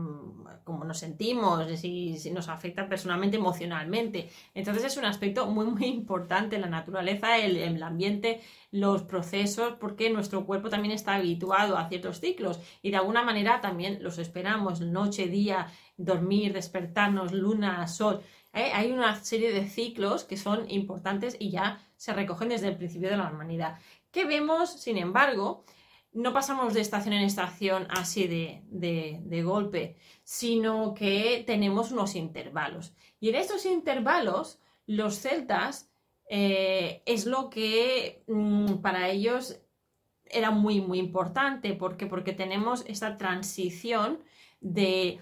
cómo 0.63 0.84
nos 0.84 0.98
sentimos, 0.98 1.67
si, 1.79 2.17
si, 2.17 2.31
nos 2.31 2.50
afecta 2.50 2.89
personalmente, 2.89 3.38
emocionalmente. 3.38 4.31
Entonces 4.55 4.84
es 4.84 4.98
un 4.98 5.05
aspecto 5.05 5.45
muy, 5.45 5.67
muy 5.67 5.86
importante, 5.86 6.57
la 6.57 6.67
naturaleza, 6.67 7.38
el, 7.38 7.57
el, 7.57 7.84
ambiente, 7.84 8.41
los 8.72 9.03
procesos, 9.03 9.75
porque 9.79 10.10
nuestro 10.10 10.48
cuerpo 10.48 10.69
también 10.69 10.95
está 10.95 11.13
habituado 11.13 11.77
a 11.77 11.88
ciertos 11.88 12.19
ciclos 12.19 12.60
y 12.81 12.89
de 12.89 12.98
alguna 12.98 13.22
manera 13.22 13.62
también 13.62 14.01
los 14.01 14.17
esperamos, 14.17 14.81
noche, 14.81 15.27
día, 15.27 15.67
dormir, 15.95 16.53
despertarnos, 16.53 17.34
luna, 17.34 17.88
sol. 17.88 18.24
¿eh? 18.51 18.72
Hay 18.74 18.91
una 18.91 19.24
serie 19.24 19.53
de 19.53 19.67
ciclos 19.67 20.24
que 20.24 20.38
son 20.38 20.67
importantes 20.72 21.38
y 21.39 21.51
ya 21.51 21.79
se 21.98 22.13
recogen 22.13 22.50
desde 22.50 22.69
el 22.69 22.77
principio 22.77 23.10
de 23.10 23.17
la 23.17 23.29
humanidad. 23.31 23.77
¿Qué 24.15 24.24
vemos, 24.24 24.72
sin 24.72 24.98
embargo? 24.98 25.65
no 26.13 26.31
pasamos 26.31 26.74
de 26.74 26.79
estación 26.79 27.13
en 27.15 27.24
estación 27.24 27.88
así 27.89 28.25
de, 28.25 29.43
golpe, 29.43 29.98
sino 30.24 30.93
que 30.93 31.43
tenemos 31.45 31.91
unos 31.91 32.15
intervalos. 32.15 32.95
Y 33.19 33.27
en 33.27 33.36
estos 33.36 33.65
intervalos, 33.65 34.57
los 34.88 35.19
celtas 35.19 35.89
eh, 36.29 37.03
es 37.05 37.25
lo 37.25 37.50
que 37.50 38.24
mm, 38.27 38.75
para 38.75 39.10
ellos 39.10 39.60
era 40.27 40.51
muy, 40.51 40.79
muy 40.79 41.00
importante. 41.00 41.74
¿Por 41.74 41.98
Porque 42.07 42.31
tenemos 42.31 42.86
esta 42.88 43.17
transición 43.17 44.24
de 44.62 45.19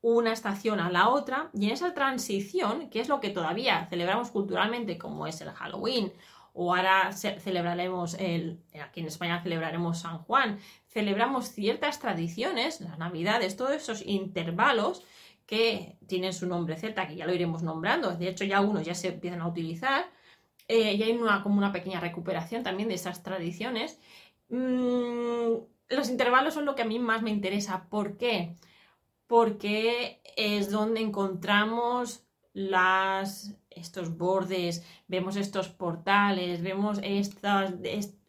una 0.00 0.32
estación 0.32 0.80
a 0.80 0.90
la 0.90 1.08
otra 1.08 1.50
y 1.54 1.66
en 1.66 1.70
esa 1.70 1.94
transición, 1.94 2.90
que 2.90 2.98
es 2.98 3.08
lo 3.08 3.20
que 3.20 3.30
todavía 3.30 3.86
celebramos 3.88 4.32
culturalmente 4.32 4.98
como 4.98 5.28
es 5.28 5.40
el 5.40 5.50
Halloween 5.50 6.12
o 6.52 6.74
ahora 6.74 7.12
celebraremos, 7.12 8.14
el, 8.14 8.60
aquí 8.82 9.00
en 9.00 9.06
España 9.06 9.42
celebraremos 9.42 10.00
San 10.00 10.18
Juan, 10.18 10.58
celebramos 10.88 11.48
ciertas 11.50 12.00
tradiciones, 12.00 12.80
las 12.80 12.98
navidades, 12.98 13.56
todos 13.56 13.72
esos 13.72 14.04
intervalos 14.06 15.04
que 15.46 15.96
tienen 16.06 16.32
su 16.32 16.46
nombre 16.46 16.76
celta, 16.76 17.08
que 17.08 17.16
ya 17.16 17.26
lo 17.26 17.34
iremos 17.34 17.62
nombrando, 17.62 18.12
de 18.12 18.28
hecho 18.28 18.44
ya 18.44 18.58
algunos 18.58 18.84
ya 18.84 18.94
se 18.94 19.08
empiezan 19.08 19.40
a 19.40 19.48
utilizar, 19.48 20.04
eh, 20.68 20.94
y 20.94 21.02
hay 21.02 21.12
una, 21.12 21.42
como 21.42 21.58
una 21.58 21.72
pequeña 21.72 21.98
recuperación 21.98 22.62
también 22.62 22.88
de 22.88 22.94
esas 22.94 23.24
tradiciones. 23.24 23.98
Mm, 24.48 25.56
los 25.88 26.08
intervalos 26.08 26.54
son 26.54 26.64
lo 26.64 26.76
que 26.76 26.82
a 26.82 26.84
mí 26.84 27.00
más 27.00 27.22
me 27.22 27.30
interesa. 27.30 27.88
¿Por 27.90 28.16
qué? 28.16 28.54
Porque 29.26 30.22
es 30.36 30.70
donde 30.70 31.00
encontramos 31.00 32.24
las, 32.52 33.56
estos 33.70 34.16
bordes, 34.16 34.84
vemos 35.06 35.36
estos 35.36 35.68
portales, 35.68 36.60
vemos 36.62 36.98
estas, 37.02 37.74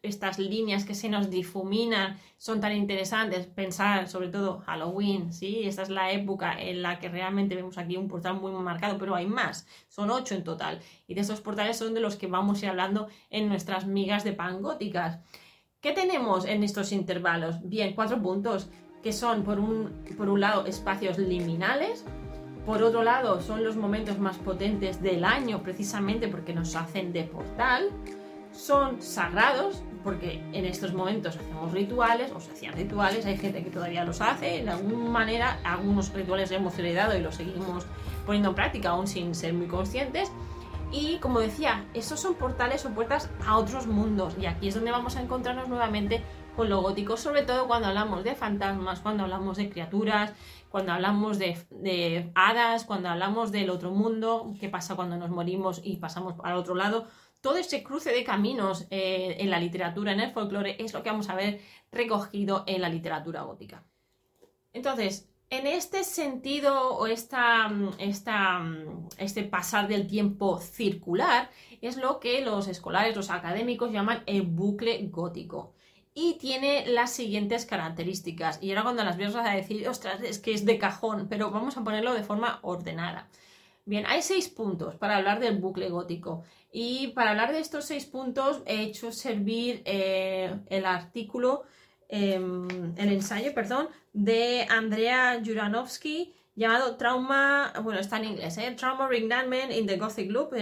estas 0.02 0.38
líneas 0.38 0.84
que 0.84 0.94
se 0.94 1.08
nos 1.08 1.30
difuminan, 1.30 2.18
son 2.38 2.60
tan 2.60 2.72
interesantes. 2.72 3.46
Pensar 3.46 4.08
sobre 4.08 4.28
todo 4.28 4.60
Halloween, 4.60 5.32
¿sí? 5.32 5.62
Esta 5.64 5.82
es 5.82 5.88
la 5.88 6.12
época 6.12 6.60
en 6.60 6.82
la 6.82 6.98
que 6.98 7.08
realmente 7.08 7.56
vemos 7.56 7.78
aquí 7.78 7.96
un 7.96 8.08
portal 8.08 8.40
muy, 8.40 8.52
marcado, 8.52 8.98
pero 8.98 9.14
hay 9.14 9.26
más, 9.26 9.66
son 9.88 10.10
ocho 10.10 10.34
en 10.34 10.44
total. 10.44 10.80
Y 11.06 11.14
de 11.14 11.20
estos 11.20 11.40
portales 11.40 11.76
son 11.76 11.94
de 11.94 12.00
los 12.00 12.16
que 12.16 12.28
vamos 12.28 12.62
a 12.62 12.66
ir 12.66 12.70
hablando 12.70 13.08
en 13.30 13.48
nuestras 13.48 13.86
migas 13.86 14.24
de 14.24 14.32
pan 14.32 14.62
góticas. 14.62 15.18
¿Qué 15.80 15.92
tenemos 15.92 16.44
en 16.44 16.62
estos 16.62 16.92
intervalos? 16.92 17.56
Bien, 17.68 17.94
cuatro 17.94 18.22
puntos, 18.22 18.70
que 19.02 19.12
son 19.12 19.42
por 19.42 19.58
un, 19.58 20.04
por 20.16 20.28
un 20.28 20.40
lado 20.40 20.64
espacios 20.66 21.18
liminales, 21.18 22.04
por 22.66 22.82
otro 22.82 23.02
lado, 23.02 23.40
son 23.40 23.64
los 23.64 23.76
momentos 23.76 24.18
más 24.18 24.38
potentes 24.38 25.02
del 25.02 25.24
año 25.24 25.62
precisamente 25.62 26.28
porque 26.28 26.54
nos 26.54 26.76
hacen 26.76 27.12
de 27.12 27.24
portal. 27.24 27.90
Son 28.52 29.00
sagrados 29.00 29.82
porque 30.04 30.42
en 30.52 30.66
estos 30.66 30.92
momentos 30.92 31.36
hacemos 31.36 31.72
rituales 31.72 32.30
o 32.32 32.40
se 32.40 32.52
hacían 32.52 32.74
rituales. 32.74 33.26
Hay 33.26 33.36
gente 33.36 33.64
que 33.64 33.70
todavía 33.70 34.04
los 34.04 34.20
hace. 34.20 34.62
De 34.62 34.70
alguna 34.70 35.10
manera, 35.10 35.58
algunos 35.64 36.12
rituales 36.12 36.50
hemos 36.52 36.78
heredado 36.78 37.16
y 37.16 37.20
los 37.20 37.36
seguimos 37.36 37.86
poniendo 38.26 38.50
en 38.50 38.54
práctica 38.54 38.90
aún 38.90 39.06
sin 39.06 39.34
ser 39.34 39.54
muy 39.54 39.66
conscientes. 39.66 40.30
Y 40.92 41.16
como 41.18 41.40
decía, 41.40 41.86
esos 41.94 42.20
son 42.20 42.34
portales 42.34 42.84
o 42.84 42.90
puertas 42.90 43.30
a 43.46 43.56
otros 43.56 43.86
mundos. 43.86 44.36
Y 44.38 44.46
aquí 44.46 44.68
es 44.68 44.74
donde 44.74 44.90
vamos 44.90 45.16
a 45.16 45.22
encontrarnos 45.22 45.68
nuevamente 45.68 46.22
con 46.56 46.68
lo 46.68 46.82
gótico, 46.82 47.16
sobre 47.16 47.42
todo 47.42 47.66
cuando 47.66 47.88
hablamos 47.88 48.24
de 48.24 48.34
fantasmas, 48.34 49.00
cuando 49.00 49.24
hablamos 49.24 49.56
de 49.56 49.70
criaturas, 49.70 50.32
cuando 50.68 50.92
hablamos 50.92 51.38
de, 51.38 52.30
hadas, 52.34 52.84
cuando 52.84 53.08
hablamos 53.08 53.52
del 53.52 53.70
otro 53.70 53.90
mundo, 53.90 54.54
qué 54.60 54.68
pasa 54.68 54.96
cuando 54.96 55.16
nos 55.16 55.30
morimos 55.30 55.80
y 55.82 55.96
pasamos 55.96 56.34
al 56.42 56.56
otro 56.56 56.74
lado. 56.74 57.06
Todo 57.40 57.56
ese 57.56 57.82
cruce 57.82 58.12
de 58.12 58.24
caminos 58.24 58.86
eh, 58.90 59.36
en 59.40 59.50
la 59.50 59.58
literatura, 59.58 60.12
en 60.12 60.20
el 60.20 60.30
folclore, 60.30 60.76
es 60.82 60.92
lo 60.92 61.02
que 61.02 61.10
vamos 61.10 61.28
a 61.28 61.34
ver 61.34 61.60
recogido 61.90 62.64
en 62.66 62.80
la 62.80 62.88
literatura 62.88 63.42
gótica. 63.42 63.84
Entonces, 64.72 65.28
en 65.50 65.66
este 65.66 66.04
sentido 66.04 66.96
o 66.96 67.06
esta, 67.06 67.70
esta, 67.98 68.64
este 69.18 69.42
pasar 69.42 69.88
del 69.88 70.06
tiempo 70.06 70.58
circular 70.58 71.50
es 71.82 71.96
lo 71.96 72.20
que 72.20 72.42
los 72.42 72.68
escolares, 72.68 73.16
los 73.16 73.28
académicos 73.28 73.92
llaman 73.92 74.22
el 74.26 74.42
bucle 74.42 75.06
gótico 75.10 75.74
y 76.14 76.34
tiene 76.38 76.86
las 76.86 77.12
siguientes 77.12 77.66
características. 77.66 78.62
Y 78.62 78.70
ahora 78.70 78.82
cuando 78.82 79.04
las 79.04 79.16
veo 79.16 79.36
a 79.38 79.54
decir, 79.54 79.88
ostras, 79.88 80.22
es 80.22 80.38
que 80.38 80.52
es 80.52 80.64
de 80.64 80.78
cajón, 80.78 81.26
pero 81.28 81.50
vamos 81.50 81.76
a 81.76 81.84
ponerlo 81.84 82.14
de 82.14 82.22
forma 82.22 82.58
ordenada. 82.62 83.28
Bien, 83.84 84.06
hay 84.06 84.22
seis 84.22 84.48
puntos 84.48 84.94
para 84.96 85.16
hablar 85.16 85.40
del 85.40 85.58
bucle 85.58 85.88
gótico. 85.88 86.44
Y 86.70 87.08
para 87.08 87.30
hablar 87.30 87.52
de 87.52 87.60
estos 87.60 87.86
seis 87.86 88.06
puntos 88.06 88.62
he 88.66 88.82
hecho 88.82 89.10
servir 89.10 89.82
eh, 89.84 90.54
el 90.68 90.86
artículo, 90.86 91.64
em, 92.08 92.94
el 92.96 93.12
ensayo, 93.12 93.52
perdón, 93.54 93.88
de 94.12 94.66
Andrea 94.70 95.40
Juranovsky 95.44 96.34
llamado 96.54 96.96
Trauma, 96.96 97.72
bueno, 97.82 97.98
está 98.00 98.18
en 98.18 98.26
inglés, 98.26 98.58
¿eh? 98.58 98.74
Trauma 98.76 99.08
Reenactment 99.08 99.72
in 99.72 99.86
the 99.86 99.96
Gothic 99.96 100.30
Loop, 100.30 100.52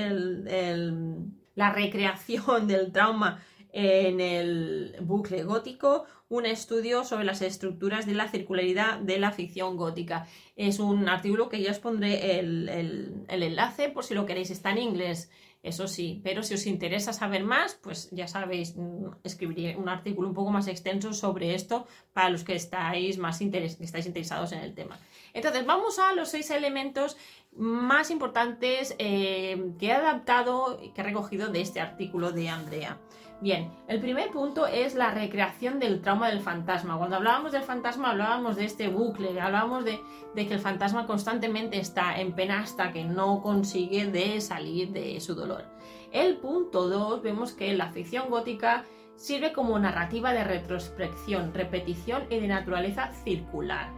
la 1.54 1.72
recreación 1.72 2.66
del 2.68 2.92
trauma 2.92 3.42
en 3.72 4.20
el 4.20 4.96
bucle 5.02 5.44
gótico 5.44 6.04
un 6.28 6.46
estudio 6.46 7.04
sobre 7.04 7.24
las 7.24 7.42
estructuras 7.42 8.06
de 8.06 8.14
la 8.14 8.28
circularidad 8.28 8.98
de 8.98 9.18
la 9.18 9.32
ficción 9.32 9.76
gótica. 9.76 10.26
Es 10.56 10.78
un 10.78 11.08
artículo 11.08 11.48
que 11.48 11.60
ya 11.60 11.72
os 11.72 11.80
pondré 11.80 12.38
el, 12.38 13.24
enlace 13.28 13.88
por 13.88 14.04
si 14.04 14.14
lo 14.14 14.26
queréis, 14.26 14.50
está 14.50 14.70
en 14.70 14.78
inglés, 14.78 15.30
eso 15.62 15.88
sí, 15.88 16.20
pero 16.24 16.42
si 16.42 16.54
os 16.54 16.66
interesa 16.66 17.12
saber 17.12 17.44
más, 17.44 17.74
pues 17.82 18.08
ya 18.12 18.28
sabéis, 18.28 18.76
mm, 18.76 19.08
escribiré 19.24 19.76
un 19.76 19.90
artículo 19.90 20.28
un 20.28 20.34
poco 20.34 20.50
más 20.50 20.68
extenso 20.68 21.12
sobre 21.12 21.54
esto 21.54 21.86
para 22.14 22.30
los 22.30 22.44
que 22.44 22.54
estáis 22.54 23.18
más 23.18 23.42
interesados 23.42 24.52
en 24.52 24.60
el 24.60 24.74
tema. 24.74 24.98
Entonces, 25.34 25.66
vamos 25.66 25.98
a 25.98 26.14
los 26.14 26.30
seis 26.30 26.50
elementos 26.50 27.16
más 27.56 28.10
importantes 28.10 28.94
eh, 28.98 29.72
que 29.78 29.88
he 29.88 29.92
adaptado 29.92 30.80
y 30.82 30.90
que 30.90 31.02
he 31.02 31.04
recogido 31.04 31.48
de 31.48 31.60
este 31.60 31.80
artículo 31.80 32.32
de 32.32 32.48
Andrea. 32.48 32.98
Bien, 33.40 33.70
el 33.88 34.00
primer 34.00 34.30
punto 34.30 34.66
es 34.66 34.94
la 34.94 35.12
recreación 35.12 35.78
del 35.78 36.02
trauma 36.02 36.28
del 36.28 36.40
fantasma. 36.40 36.98
Cuando 36.98 37.16
hablábamos 37.16 37.52
del 37.52 37.62
fantasma 37.62 38.10
hablábamos 38.10 38.56
de 38.56 38.66
este 38.66 38.88
bucle, 38.88 39.40
hablábamos 39.40 39.86
de, 39.86 39.98
que 40.34 40.52
el 40.52 40.60
fantasma 40.60 41.06
constantemente 41.06 41.78
está 41.78 42.20
en 42.20 42.32
pena 42.32 42.60
hasta 42.60 42.92
que 42.92 43.02
no 43.02 43.40
consigue 43.40 44.04
de 44.08 44.42
salir 44.42 44.90
de 44.90 45.18
su 45.20 45.34
dolor. 45.34 45.64
El 46.12 46.36
punto 46.36 46.90
2 46.90 47.22
vemos 47.22 47.52
que 47.52 47.72
la 47.72 47.90
ficción 47.92 48.28
gótica 48.28 48.84
sirve 49.16 49.54
como 49.54 49.78
narrativa 49.78 50.34
de 50.34 50.44
retrospección, 50.44 51.54
repetición 51.54 52.24
y 52.28 52.40
de 52.40 52.48
naturaleza 52.48 53.10
circular. 53.24 53.88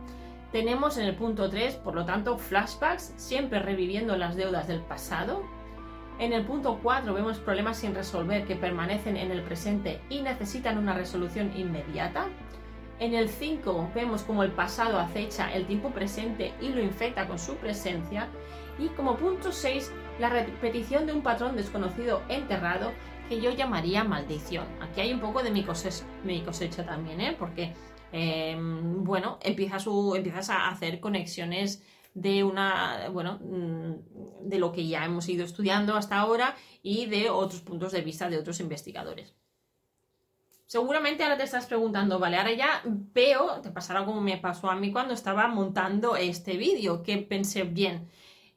Tenemos 0.53 0.99
en 0.99 1.07
el 1.07 1.17
punto 1.17 1.51
3, 1.51 1.77
por 1.77 1.97
lo 1.97 2.05
tanto, 2.05 2.39
flashbacks, 2.39 3.15
siempre 3.17 3.59
reviviendo 3.59 4.17
las 4.17 4.37
deudas 4.37 4.69
del 4.69 4.83
pasado, 4.83 5.43
en 6.23 6.33
el 6.33 6.45
punto 6.45 6.79
4 6.81 7.13
vemos 7.13 7.39
problemas 7.39 7.79
sin 7.79 7.97
resolver 7.97 8.47
que 8.47 8.55
permanecen 8.55 9.17
en 9.17 9.33
el 9.33 9.43
presente 9.43 10.01
y 10.09 10.23
necesitan 10.23 10.79
una 10.79 10.95
resolución 10.95 11.53
inmediata. 11.57 12.29
En 13.01 13.15
el 13.15 13.29
5 13.29 13.91
vemos 13.93 14.23
como 14.23 14.45
el 14.45 14.53
pasado 14.53 15.01
acecha 15.01 15.53
el 15.53 15.67
tiempo 15.67 15.91
presente 15.91 16.53
y 16.61 16.69
lo 16.69 16.81
infecta 16.81 17.27
con 17.27 17.41
su 17.41 17.57
presencia. 17.57 18.29
Y 18.79 18.87
como 18.91 19.17
punto 19.17 19.51
6, 19.51 19.91
la 20.21 20.29
repetición 20.29 21.07
de 21.07 21.13
un 21.13 21.23
patrón 21.23 21.57
desconocido 21.57 22.23
enterrado 22.29 22.93
que 23.29 23.41
yo 23.41 23.51
llamaría 23.51 24.05
maldición. 24.05 24.67
Aquí 24.81 25.01
hay 25.01 25.13
un 25.13 25.21
poco 25.21 25.43
de 25.43 25.51
mi 25.51 25.65
cosecha, 25.65 26.87
también, 26.87 27.21
¿eh? 27.21 27.37
porque 27.37 27.73
em, 28.13 29.03
bueno, 29.03 29.39
empiezas, 29.43 29.89
empiezas 30.15 30.51
a 30.51 30.69
hacer 30.69 31.01
conexiones 31.01 31.83
de 32.15 32.45
una, 32.45 33.09
bueno, 33.11 33.39
mm, 33.43 34.49
de 34.49 34.59
lo 34.59 34.73
que 34.73 34.87
ya 34.87 35.05
hemos 35.05 35.29
ido 35.29 35.45
estudiando 35.45 35.97
hasta 35.97 36.19
ahora 36.19 36.57
y 36.83 37.07
de 37.07 37.31
otros 37.31 37.61
puntos 37.63 37.93
de 37.93 38.03
vista 38.03 38.29
de 38.29 38.39
otros 38.39 38.61
investigadores. 38.61 39.35
Seguramente 40.67 41.23
ahora 41.23 41.37
te 41.37 41.45
estás 41.45 41.67
preguntando, 41.67 42.19
vale, 42.19 42.39
ahora 42.39 42.53
ya 42.53 42.83
veo, 42.85 43.61
te 43.61 43.71
pasará 43.71 44.07
como 44.07 44.23
me 44.23 44.39
pasó 44.39 44.71
a 44.71 44.77
mí 44.77 44.91
cuando 44.91 45.13
estaba 45.13 45.47
montando 45.49 46.17
este 46.17 46.57
vídeo, 46.57 47.03
que 47.03 47.19
pensé, 47.19 47.65
bien, 47.65 48.09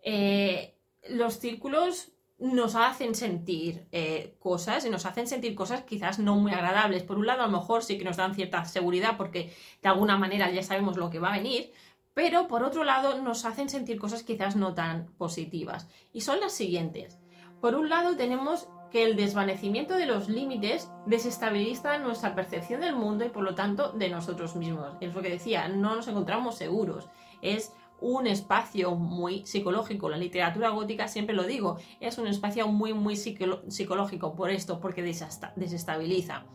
eh, 0.02 0.76
los 1.10 1.40
círculos 1.40 2.14
nos 2.38 2.76
hacen 2.76 3.16
sentir 3.16 3.88
eh, 3.92 4.36
cosas 4.40 4.86
y 4.86 4.90
nos 4.90 5.06
hacen 5.06 5.28
sentir 5.28 5.56
cosas 5.56 5.84
quizás 5.84 6.20
no 6.20 6.36
muy 6.36 6.52
agradables. 6.52 7.04
Por 7.04 7.18
un 7.18 7.28
lado, 7.28 7.44
a 7.44 7.48
lo 7.48 7.58
mejor 7.58 7.84
sí 7.84 7.98
que 7.98 8.04
nos 8.04 8.18
dan 8.18 8.36
cierta 8.36 8.64
seguridad 8.66 9.18
porque 9.18 9.54
de 9.82 9.90
alguna 9.90 10.18
manera 10.18 10.52
ya 10.52 10.64
sabemos 10.64 10.98
lo 10.98 11.10
que 11.10 11.20
va 11.20 11.34
a 11.34 11.38
venir, 11.38 11.72
pero 12.16 12.48
por 12.48 12.64
otro 12.64 12.84
lado 12.84 13.22
nos 13.22 13.46
hacen 13.46 13.70
sentir 13.70 14.00
cosas 14.00 14.24
quizás 14.24 14.56
no 14.56 14.74
tan 14.74 15.06
positivas. 15.18 15.88
Y 16.14 16.22
son 16.22 16.40
las 16.40 16.54
siguientes. 16.54 17.20
Por 17.62 17.76
un 17.76 17.90
lado 17.90 18.16
tenemos 18.16 18.68
que 18.90 19.04
el 19.04 19.18
desvanecimiento 19.18 19.96
de 19.96 20.06
los 20.06 20.30
límites 20.30 20.90
desestabiliza 21.06 21.98
nuestra 21.98 22.34
percepción 22.34 22.80
del 22.80 22.96
mundo 22.96 23.26
y 23.26 23.30
por 23.30 23.44
lo 23.44 23.54
tanto 23.54 23.92
de 23.92 24.10
nosotros 24.10 24.56
mismos. 24.56 24.96
Es 25.02 25.14
lo 25.14 25.22
que 25.22 25.30
decía, 25.30 25.68
no 25.68 25.96
nos 25.96 26.08
encontramos 26.08 26.56
seguros. 26.56 27.10
Es 27.42 27.74
un 28.00 28.28
espacio 28.28 28.96
muy 28.96 29.46
psicológico. 29.46 30.08
La 30.08 30.18
literatura 30.18 30.70
gótica, 30.70 31.10
siempre 31.10 31.36
lo 31.36 31.44
digo, 31.44 31.78
es 32.00 32.18
un 32.18 32.28
espacio 32.28 32.68
muy, 32.70 32.94
muy 32.94 33.18
psicológico 33.18 34.36
por 34.36 34.52
esto, 34.52 34.80
porque 34.80 35.04
desestabiliza. 35.04 36.46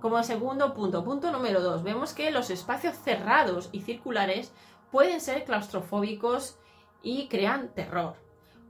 Como 0.00 0.22
segundo 0.22 0.72
punto, 0.72 1.04
punto 1.04 1.30
número 1.30 1.60
dos, 1.60 1.82
vemos 1.82 2.14
que 2.14 2.30
los 2.30 2.48
espacios 2.48 2.96
cerrados 2.96 3.68
y 3.70 3.80
circulares 3.80 4.50
pueden 4.90 5.20
ser 5.20 5.44
claustrofóbicos 5.44 6.58
y 7.02 7.28
crean 7.28 7.74
terror. 7.74 8.16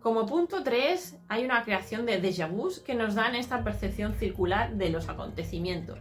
Como 0.01 0.25
punto 0.25 0.63
3, 0.63 1.19
hay 1.29 1.45
una 1.45 1.63
creación 1.63 2.07
de 2.07 2.23
déjà 2.23 2.49
vus 2.49 2.81
que 2.81 2.95
nos 2.95 3.15
dan 3.15 3.35
esta 3.35 3.63
percepción 3.63 4.15
circular 4.15 4.73
de 4.75 4.89
los 4.89 5.11
acontecimientos. 5.11 5.99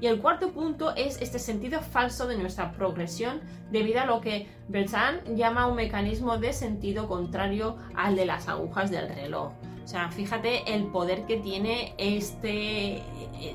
Y 0.00 0.06
el 0.08 0.20
cuarto 0.20 0.50
punto 0.50 0.94
es 0.94 1.22
este 1.22 1.38
sentido 1.38 1.80
falso 1.80 2.26
de 2.26 2.36
nuestra 2.36 2.72
progresión 2.72 3.40
debido 3.70 4.00
a 4.00 4.06
lo 4.06 4.20
que 4.20 4.48
Bertrand 4.68 5.36
llama 5.36 5.66
un 5.68 5.76
mecanismo 5.76 6.38
de 6.38 6.52
sentido 6.52 7.08
contrario 7.08 7.76
al 7.94 8.16
de 8.16 8.26
las 8.26 8.48
agujas 8.48 8.90
del 8.90 9.08
reloj. 9.08 9.52
O 9.84 9.88
sea, 9.88 10.10
fíjate 10.10 10.74
el 10.74 10.86
poder 10.88 11.26
que 11.26 11.36
tiene 11.36 11.94
este. 11.96 13.02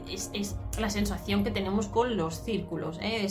Es, 0.10 0.56
la 0.80 0.89
sensación 0.89 1.43
que 1.43 1.52
tenemos 1.52 1.88
con 1.88 2.15
los 2.15 2.36
círculos. 2.36 2.97
¿eh? 3.02 3.26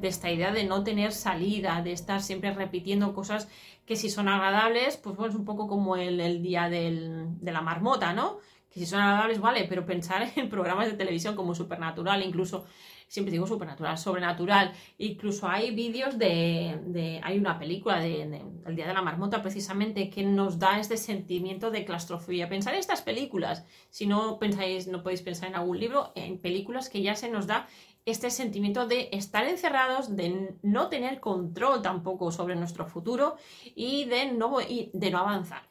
De 0.00 0.08
esta 0.08 0.30
idea 0.30 0.52
de 0.52 0.64
no 0.64 0.84
tener 0.84 1.12
salida, 1.12 1.82
de 1.82 1.92
estar 1.92 2.22
siempre 2.22 2.52
repitiendo 2.52 3.14
cosas 3.14 3.48
que 3.86 3.96
si 3.96 4.10
son 4.10 4.28
agradables, 4.28 4.96
pues 4.96 5.16
bueno, 5.16 5.32
es 5.32 5.38
un 5.38 5.44
poco 5.44 5.66
como 5.66 5.96
el, 5.96 6.42
día 6.42 6.68
de 6.68 7.52
la 7.52 7.62
marmota, 7.62 8.12
¿no? 8.12 8.38
Que 8.70 8.80
si 8.80 8.86
son 8.86 9.00
agradables, 9.00 9.40
vale, 9.40 9.66
pero 9.68 9.86
pensar 9.86 10.28
en 10.36 10.48
programas 10.48 10.86
de 10.86 10.92
televisión 10.92 11.34
como 11.34 11.54
Supernatural, 11.54 12.22
incluso, 12.22 12.66
siempre 13.08 13.32
digo 13.32 13.46
Supernatural, 13.46 13.98
Sobrenatural, 13.98 14.72
incluso 14.98 15.48
hay 15.48 15.74
vídeos 15.74 16.18
de, 16.18 17.20
hay 17.22 17.38
una 17.38 17.58
película 17.58 17.98
de, 18.00 18.22
El 18.66 18.76
Día 18.76 18.86
de 18.86 18.94
la 18.94 19.02
Marmota 19.02 19.42
precisamente 19.42 20.10
que 20.10 20.22
nos 20.22 20.58
da 20.58 20.78
este 20.78 20.96
sentimiento 20.96 21.70
de 21.70 21.84
claustrofobia. 21.84 22.48
Pensar 22.48 22.74
en 22.74 22.80
estas 22.80 23.02
películas, 23.02 23.64
si 23.90 24.06
no 24.06 24.38
pensáis, 24.38 24.86
no 24.86 25.02
podéis 25.02 25.22
pensar 25.22 25.48
en 25.48 25.56
algún 25.56 25.80
libro, 25.80 26.12
en 26.14 26.38
películas 26.38 26.88
que 26.88 27.02
ya 27.02 27.16
se 27.16 27.30
nos 27.30 27.46
da 27.46 27.66
este 28.04 28.30
sentimiento 28.30 28.86
de 28.86 29.08
estar 29.12 29.44
encerrados, 29.46 30.16
de 30.16 30.56
no 30.62 30.88
tener 30.88 31.20
control 31.20 31.82
tampoco 31.82 32.30
sobre 32.30 32.56
nuestro 32.56 32.86
futuro 32.86 33.36
y 33.74 34.04
de 34.06 34.32
no, 34.32 34.58
de 34.58 35.10
no 35.10 35.18
avanzar. 35.18 35.67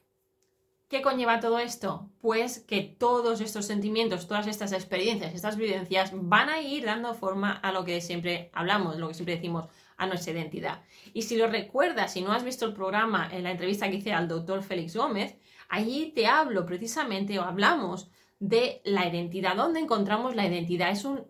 ¿Qué 0.90 1.02
conlleva 1.02 1.42
todo 1.42 1.60
esto? 1.60 2.10
Pues 2.22 2.60
que 2.60 2.82
todos 2.82 3.42
estos 3.42 3.66
sentimientos, 3.66 4.26
todas 4.26 4.48
estas 4.48 4.72
experiencias, 4.72 5.34
estas 5.34 5.58
vivencias 5.58 6.12
van 6.14 6.48
a 6.48 6.62
ir 6.62 6.86
dando 6.86 7.14
forma 7.14 7.52
a 7.52 7.74
lo 7.74 7.84
que 7.84 8.00
siempre 8.00 8.50
hablamos, 8.54 8.96
lo 8.98 9.10
que 9.10 9.14
siempre 9.14 9.36
decimos, 9.36 9.66
a 9.98 10.08
nuestra 10.08 10.32
identidad. 10.32 10.84
Y 11.14 11.24
si 11.24 11.36
lo 11.36 11.48
recuerdas, 11.48 12.14
si 12.14 12.22
no 12.22 12.32
has 12.32 12.46
visto 12.46 12.66
el 12.66 12.74
programa 12.74 13.28
en 13.30 13.44
la 13.44 13.52
entrevista 13.52 13.90
que 13.90 13.98
hice 13.98 14.14
al 14.14 14.30
doctor 14.30 14.64
Félix 14.64 14.96
Gómez, 14.96 15.36
allí 15.68 16.14
te 16.16 16.26
hablo 16.26 16.66
precisamente 16.66 17.38
o 17.38 17.42
hablamos 17.42 18.10
de 18.40 18.82
la 18.84 19.08
identidad. 19.08 19.56
¿Dónde 19.56 19.80
encontramos 19.80 20.36
la 20.36 20.46
identidad? 20.46 20.92
Es 20.92 21.06
un, 21.06 21.26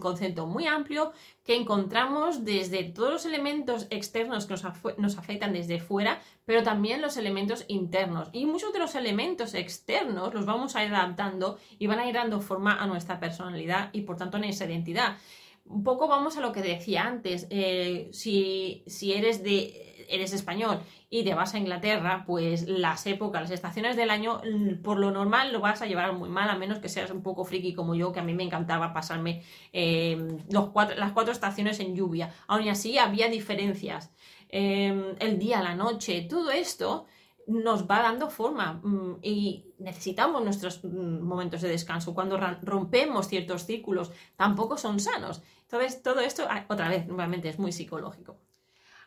concepto 0.00 0.46
muy 0.46 0.66
amplio 0.66 1.12
que 1.44 1.54
encontramos 1.54 2.44
desde 2.44 2.82
todos 2.82 3.12
los 3.12 3.26
elementos 3.26 3.86
externos 3.90 4.46
que 4.46 4.54
nos, 4.54 4.64
nos, 4.98 5.18
afectan 5.18 5.52
desde 5.52 5.78
fuera, 5.78 6.20
pero 6.44 6.64
también 6.64 7.00
los 7.00 7.16
elementos 7.16 7.64
internos. 7.68 8.28
Y 8.32 8.44
muchos 8.44 8.72
de 8.72 8.80
los 8.80 8.96
elementos 8.96 9.54
externos 9.54 10.34
los 10.34 10.46
vamos 10.46 10.74
a 10.74 10.84
ir 10.84 10.92
adaptando 10.92 11.58
y 11.78 11.86
van 11.86 12.00
a 12.00 12.08
ir 12.08 12.14
dando 12.14 12.40
forma 12.40 12.82
a 12.82 12.86
nuestra 12.86 13.20
personalidad 13.20 13.90
y 13.92 14.00
por 14.00 14.16
tanto 14.16 14.36
a 14.36 14.40
nuestra 14.40 14.66
identidad. 14.66 15.16
Un 15.64 15.84
poco 15.84 16.08
vamos 16.08 16.36
a 16.36 16.40
lo 16.40 16.50
que 16.50 16.60
decía 16.60 17.04
antes. 17.04 17.46
Eh, 17.50 18.08
si, 18.12 18.82
si 18.88 19.12
eres 19.12 19.44
de 19.44 19.91
eres 20.08 20.32
español 20.32 20.80
y 21.10 21.24
te 21.24 21.34
vas 21.34 21.54
a 21.54 21.58
Inglaterra, 21.58 22.24
pues 22.26 22.68
las 22.68 23.06
épocas, 23.06 23.42
las 23.42 23.50
estaciones 23.50 23.96
del 23.96 24.10
año, 24.10 24.40
mm, 24.44 24.82
por 24.82 24.98
lo 24.98 25.10
normal 25.10 25.52
lo 25.52 25.60
vas 25.60 25.82
a 25.82 25.86
llevar 25.86 26.12
muy 26.12 26.28
mal, 26.28 26.48
a 26.50 26.56
menos 26.56 26.78
que 26.78 26.88
seas 26.88 27.10
un 27.10 27.22
poco 27.22 27.44
friki 27.44 27.74
como 27.74 27.94
yo, 27.94 28.12
que 28.12 28.20
a 28.20 28.24
mí 28.24 28.34
me 28.34 28.44
encantaba 28.44 28.92
pasarme 28.92 29.42
eh, 29.72 30.38
las 30.48 31.12
cuatro 31.12 31.32
estaciones 31.32 31.80
en 31.80 31.94
lluvia. 31.94 32.32
Aún 32.46 32.68
así 32.68 32.98
había 32.98 33.28
diferencias. 33.28 34.10
Em, 34.48 35.16
el 35.18 35.38
día, 35.38 35.62
la 35.62 35.74
noche, 35.74 36.26
todo 36.28 36.50
esto 36.50 37.06
nos 37.46 37.88
va 37.88 38.02
dando 38.02 38.30
forma 38.30 38.80
mm, 38.82 39.18
y 39.22 39.74
necesitamos 39.78 40.44
nuestros 40.44 40.84
mm, 40.84 41.20
momentos 41.22 41.62
de 41.62 41.68
descanso. 41.68 42.14
Cuando 42.14 42.38
rompemos 42.62 43.28
ciertos 43.28 43.64
círculos, 43.64 44.12
tampoco 44.36 44.76
son 44.76 45.00
sanos. 45.00 45.42
Entonces, 45.62 46.02
todo 46.02 46.20
esto, 46.20 46.44
ah, 46.48 46.66
otra 46.68 46.88
vez, 46.88 47.06
nuevamente, 47.06 47.48
es 47.48 47.58
muy 47.58 47.72
psicológico. 47.72 48.36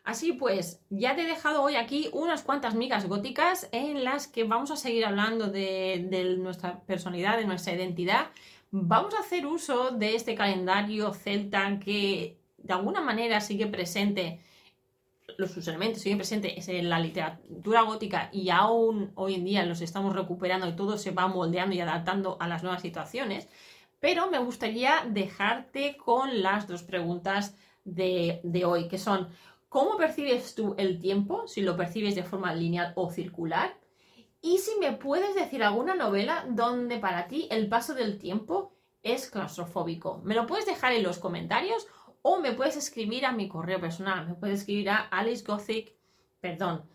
Así 0.06 0.34
pues, 0.34 0.84
ya 0.92 1.16
te 1.16 1.24
he 1.24 1.26
dejado 1.26 1.64
hoy 1.64 1.76
aquí 1.76 2.10
unas 2.14 2.44
cuantas 2.44 2.76
migas 2.76 3.08
góticas 3.08 3.68
en 3.72 4.04
las 4.04 4.28
que 4.28 4.44
vamos 4.44 4.70
a 4.70 4.76
seguir 4.76 5.04
hablando 5.04 5.48
de, 5.48 6.38
nuestra 6.38 6.80
personalidad, 6.82 7.38
de 7.38 7.46
nuestra 7.46 7.74
identidad. 7.74 8.28
Vamos 8.70 9.16
a 9.16 9.22
hacer 9.22 9.48
uso 9.48 9.90
de 9.90 10.14
este 10.14 10.36
calendario 10.36 11.12
celta 11.12 11.80
que 11.80 12.38
de 12.60 12.74
alguna 12.74 13.02
manera 13.02 13.42
sigue 13.42 13.66
presente, 13.66 14.42
los 15.40 15.50
sus 15.50 15.68
elementos 15.68 16.04
siguen 16.04 16.20
presentes 16.20 16.68
en 16.68 16.88
la 16.88 17.00
literatura 17.00 17.82
gótica 17.82 18.30
y 18.32 18.52
aún 18.52 19.12
hoy 19.16 19.34
en 19.34 19.46
día 19.46 19.66
los 19.66 19.82
estamos 19.82 20.16
recuperando 20.16 20.70
y 20.70 20.76
todo 20.76 21.00
se 21.00 21.12
va 21.12 21.28
moldeando 21.28 21.76
y 21.76 21.80
adaptando 21.80 22.38
a 22.40 22.48
las 22.48 22.62
nuevas 22.62 22.84
situaciones. 22.84 23.50
Pero 24.00 24.30
me 24.30 24.38
gustaría 24.38 25.04
dejarte 25.10 25.98
con 25.98 26.44
las 26.44 26.68
dos 26.68 26.84
preguntas 26.84 27.56
de, 27.86 28.40
de 28.44 28.66
hoy, 28.66 28.88
que 28.88 29.00
son 29.00 29.30
¿Cómo 29.76 29.98
percibes 29.98 30.56
tú 30.56 30.74
el 30.78 31.00
tiempo? 31.00 31.50
Si 31.50 31.60
lo 31.60 31.76
percibes 31.76 32.16
de 32.16 32.24
forma 32.24 32.56
lineal 32.56 32.94
o 32.96 33.12
circular. 33.12 33.78
Y 34.42 34.60
si 34.60 34.80
me 34.80 34.94
puedes 34.94 35.36
decir 35.36 35.62
alguna 35.62 35.96
novela 35.96 36.46
donde 36.48 36.98
para 36.98 37.28
ti 37.28 37.50
el 37.52 37.68
paso 37.68 37.94
del 37.94 38.18
tiempo 38.18 38.72
es 39.04 39.30
claustrofóbico. 39.30 40.22
Me 40.24 40.34
lo 40.34 40.48
puedes 40.48 40.66
dejar 40.66 40.94
en 40.94 41.04
los 41.04 41.20
comentarios 41.20 41.88
o 42.22 42.40
me 42.40 42.54
puedes 42.54 42.78
escribir 42.78 43.26
a 43.26 43.34
mi 43.34 43.50
correo 43.50 43.82
personal. 43.82 44.26
Me 44.26 44.36
puedes 44.36 44.62
escribir 44.62 44.92
a 44.92 44.96
alicegothic, 44.96 45.94
perdón, 46.40 46.86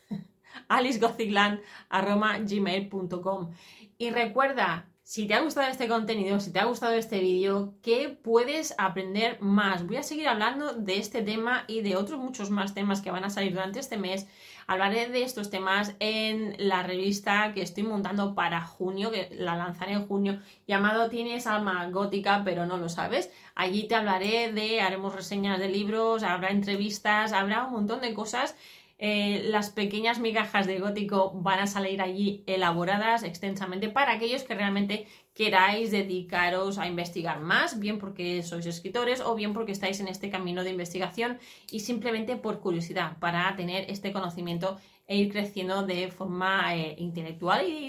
alicegothic.gmail.com 0.68 3.50
Y 3.98 4.10
recuerda 4.12 4.88
Si 5.06 5.26
te 5.26 5.34
ha 5.34 5.42
gustado 5.42 5.68
este 5.70 5.86
contenido, 5.86 6.40
si 6.40 6.50
te 6.50 6.60
ha 6.60 6.64
gustado 6.64 6.94
este 6.94 7.20
vídeo, 7.20 7.74
¿qué 7.82 8.08
puedes 8.08 8.74
aprender 8.78 9.38
más? 9.42 9.86
Voy 9.86 9.98
a 9.98 10.02
seguir 10.02 10.26
hablando 10.26 10.72
de 10.72 10.96
este 10.96 11.20
tema 11.20 11.64
y 11.66 11.82
de 11.82 11.96
otros 11.96 12.18
muchos 12.18 12.48
más 12.48 12.72
temas 12.72 13.02
que 13.02 13.10
van 13.10 13.22
a 13.22 13.28
salir 13.28 13.52
durante 13.52 13.80
este 13.80 13.98
mes. 13.98 14.26
Hablaré 14.66 15.10
de 15.10 15.22
estos 15.22 15.50
temas 15.50 15.94
en 16.00 16.54
la 16.56 16.82
revista 16.82 17.52
que 17.52 17.60
estoy 17.60 17.82
montando 17.82 18.34
para 18.34 18.64
junio, 18.64 19.10
que 19.10 19.28
la 19.32 19.56
lanzaré 19.56 19.92
en 19.92 20.06
junio, 20.06 20.40
llamado 20.66 21.10
Tienes 21.10 21.46
alma 21.46 21.86
gótica, 21.90 22.40
pero 22.42 22.64
no 22.64 22.78
lo 22.78 22.88
sabes. 22.88 23.30
Allí 23.54 23.86
te 23.86 23.96
hablaré 23.96 24.54
de, 24.54 24.80
haremos 24.80 25.14
reseñas 25.14 25.58
de 25.58 25.68
libros, 25.68 26.22
habrá 26.22 26.48
entrevistas, 26.48 27.34
habrá 27.34 27.64
un 27.64 27.74
montón 27.74 28.00
de 28.00 28.14
cosas 28.14 28.56
eh, 28.98 29.42
las 29.48 29.70
pequeñas 29.70 30.20
migajas 30.20 30.66
de 30.66 30.78
gótico 30.78 31.32
van 31.34 31.58
a 31.58 31.66
salir 31.66 32.00
allí 32.00 32.44
elaboradas 32.46 33.24
extensamente 33.24 33.88
para 33.88 34.12
aquellos 34.12 34.44
que 34.44 34.54
realmente 34.54 35.06
queráis 35.34 35.90
dedicaros 35.90 36.78
a 36.78 36.86
investigar 36.86 37.40
más, 37.40 37.80
bien 37.80 37.98
porque 37.98 38.42
sois 38.44 38.66
escritores 38.66 39.20
o 39.20 39.34
bien 39.34 39.52
porque 39.52 39.72
estáis 39.72 39.98
en 39.98 40.06
este 40.06 40.30
camino 40.30 40.62
de 40.62 40.70
investigación 40.70 41.38
y 41.70 41.80
simplemente 41.80 42.36
por 42.36 42.60
curiosidad, 42.60 43.18
para 43.18 43.54
tener 43.56 43.90
este 43.90 44.12
conocimiento 44.12 44.76
e 45.06 45.16
ir 45.16 45.32
creciendo 45.32 45.84
de 45.84 46.10
forma 46.10 46.74
eh, 46.76 46.94
intelectual 46.98 47.68
y, 47.68 47.88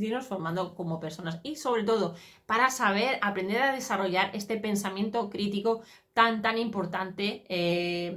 irnos 0.00 0.26
formando 0.26 0.74
como 0.74 0.98
personas. 1.00 1.38
Y 1.42 1.56
sobre 1.56 1.84
todo, 1.84 2.14
para 2.46 2.70
saber, 2.70 3.18
aprender 3.22 3.62
a 3.62 3.72
desarrollar 3.72 4.30
este 4.34 4.56
pensamiento 4.56 5.30
crítico 5.30 5.82
tan, 6.12 6.42
tan 6.42 6.58
importante. 6.58 7.44
Eh, 7.48 8.16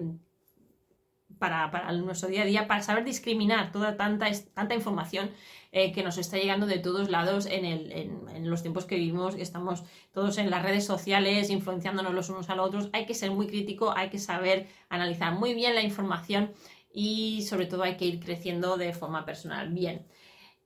para, 1.39 1.91
nuestro 1.93 2.29
día 2.29 2.43
a 2.43 2.45
día, 2.45 2.67
para 2.67 2.83
saber 2.83 3.03
discriminar 3.03 3.71
toda 3.71 3.97
tanta, 3.97 4.27
tanta 4.53 4.75
información 4.75 5.31
eh, 5.71 5.91
que 5.91 6.03
nos 6.03 6.17
está 6.17 6.37
llegando 6.37 6.65
de 6.65 6.79
todos 6.79 7.09
lados 7.09 7.47
en, 7.49 8.49
los 8.49 8.61
tiempos 8.61 8.85
que 8.85 8.95
vivimos, 8.95 9.35
estamos 9.35 9.83
todos 10.11 10.37
en 10.37 10.49
las 10.49 10.63
redes 10.63 10.85
sociales, 10.85 11.49
influenciándonos 11.49 12.13
los 12.13 12.29
unos 12.29 12.49
a 12.49 12.55
los 12.55 12.67
otros. 12.67 12.89
Hay 12.91 13.05
que 13.05 13.13
ser 13.13 13.31
muy 13.31 13.47
crítico, 13.47 13.93
hay 13.95 14.09
que 14.09 14.17
saber 14.17 14.67
analizar 14.89 15.33
muy 15.33 15.53
bien 15.53 15.75
la 15.75 15.83
información 15.83 16.51
y 16.91 17.43
sobre 17.43 17.67
todo 17.67 17.83
hay 17.83 17.97
que 17.97 18.05
ir 18.05 18.19
creciendo 18.19 18.77
de 18.77 18.93
forma 18.93 19.25
personal. 19.25 19.69
Bien. 19.69 20.07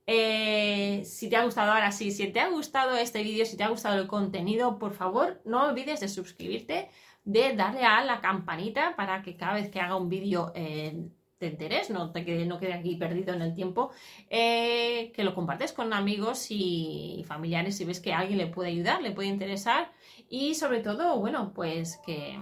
Eh, 0.06 1.02
si 1.04 1.28
te 1.28 1.36
ha 1.36 1.44
gustado 1.44 1.72
ahora 1.72 1.92
sí, 1.92 2.10
si 2.10 2.26
te 2.28 2.40
ha 2.40 2.48
gustado 2.48 2.96
este 2.96 3.22
vídeo, 3.22 3.46
si 3.46 3.56
te 3.56 3.64
ha 3.64 3.68
gustado 3.68 4.00
el 4.00 4.06
contenido, 4.06 4.78
por 4.78 4.92
favor 4.92 5.40
no 5.44 5.66
olvides 5.66 6.00
de 6.00 6.08
suscribirte 6.08 6.90
de 7.24 7.54
darle 7.56 7.84
a 7.84 8.04
la 8.04 8.20
campanita 8.20 8.94
para 8.96 9.22
que 9.22 9.36
cada 9.36 9.54
vez 9.54 9.70
que 9.70 9.80
haga 9.80 9.96
un 9.96 10.08
vídeo 10.08 10.52
eh, 10.54 11.08
te 11.38 11.48
enteres, 11.48 11.90
no, 11.90 12.12
te 12.12 12.24
quede, 12.24 12.46
no 12.46 12.58
quede 12.58 12.74
aquí 12.74 12.96
perdido 12.96 13.34
en 13.34 13.42
el 13.42 13.54
tiempo, 13.54 13.90
eh, 14.30 15.10
que 15.14 15.24
lo 15.24 15.34
compartes 15.34 15.72
con 15.72 15.92
amigos 15.92 16.46
y 16.50 17.24
familiares 17.26 17.76
si 17.76 17.84
ves 17.84 18.00
que 18.00 18.12
alguien 18.12 18.38
le 18.38 18.46
puede 18.46 18.68
ayudar, 18.70 19.02
le 19.02 19.10
puede 19.10 19.28
interesar 19.28 19.90
y 20.28 20.54
sobre 20.54 20.80
todo, 20.80 21.18
bueno, 21.18 21.52
pues 21.54 22.00
que, 22.04 22.38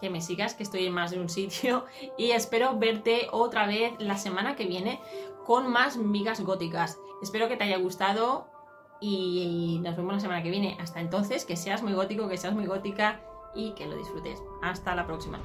que 0.00 0.10
me 0.10 0.20
sigas, 0.20 0.54
que 0.54 0.64
estoy 0.64 0.86
en 0.86 0.92
más 0.92 1.12
de 1.12 1.20
un 1.20 1.28
sitio 1.28 1.86
y 2.18 2.32
espero 2.32 2.78
verte 2.78 3.28
otra 3.30 3.66
vez 3.66 3.92
la 3.98 4.18
semana 4.18 4.56
que 4.56 4.66
viene 4.66 5.00
con 5.44 5.70
más 5.70 5.96
migas 5.96 6.40
góticas. 6.40 6.98
Espero 7.22 7.48
que 7.48 7.56
te 7.56 7.64
haya 7.64 7.78
gustado 7.78 8.50
y 9.00 9.80
nos 9.82 9.96
vemos 9.96 10.14
la 10.14 10.20
semana 10.20 10.42
que 10.42 10.50
viene. 10.50 10.76
Hasta 10.80 11.00
entonces, 11.00 11.44
que 11.44 11.56
seas 11.56 11.82
muy 11.82 11.92
gótico, 11.92 12.28
que 12.28 12.36
seas 12.36 12.54
muy 12.54 12.66
gótica 12.66 13.20
y 13.56 13.72
que 13.72 13.86
lo 13.86 13.96
disfrutes. 13.96 14.42
Hasta 14.62 14.94
la 14.94 15.06
próxima. 15.06 15.40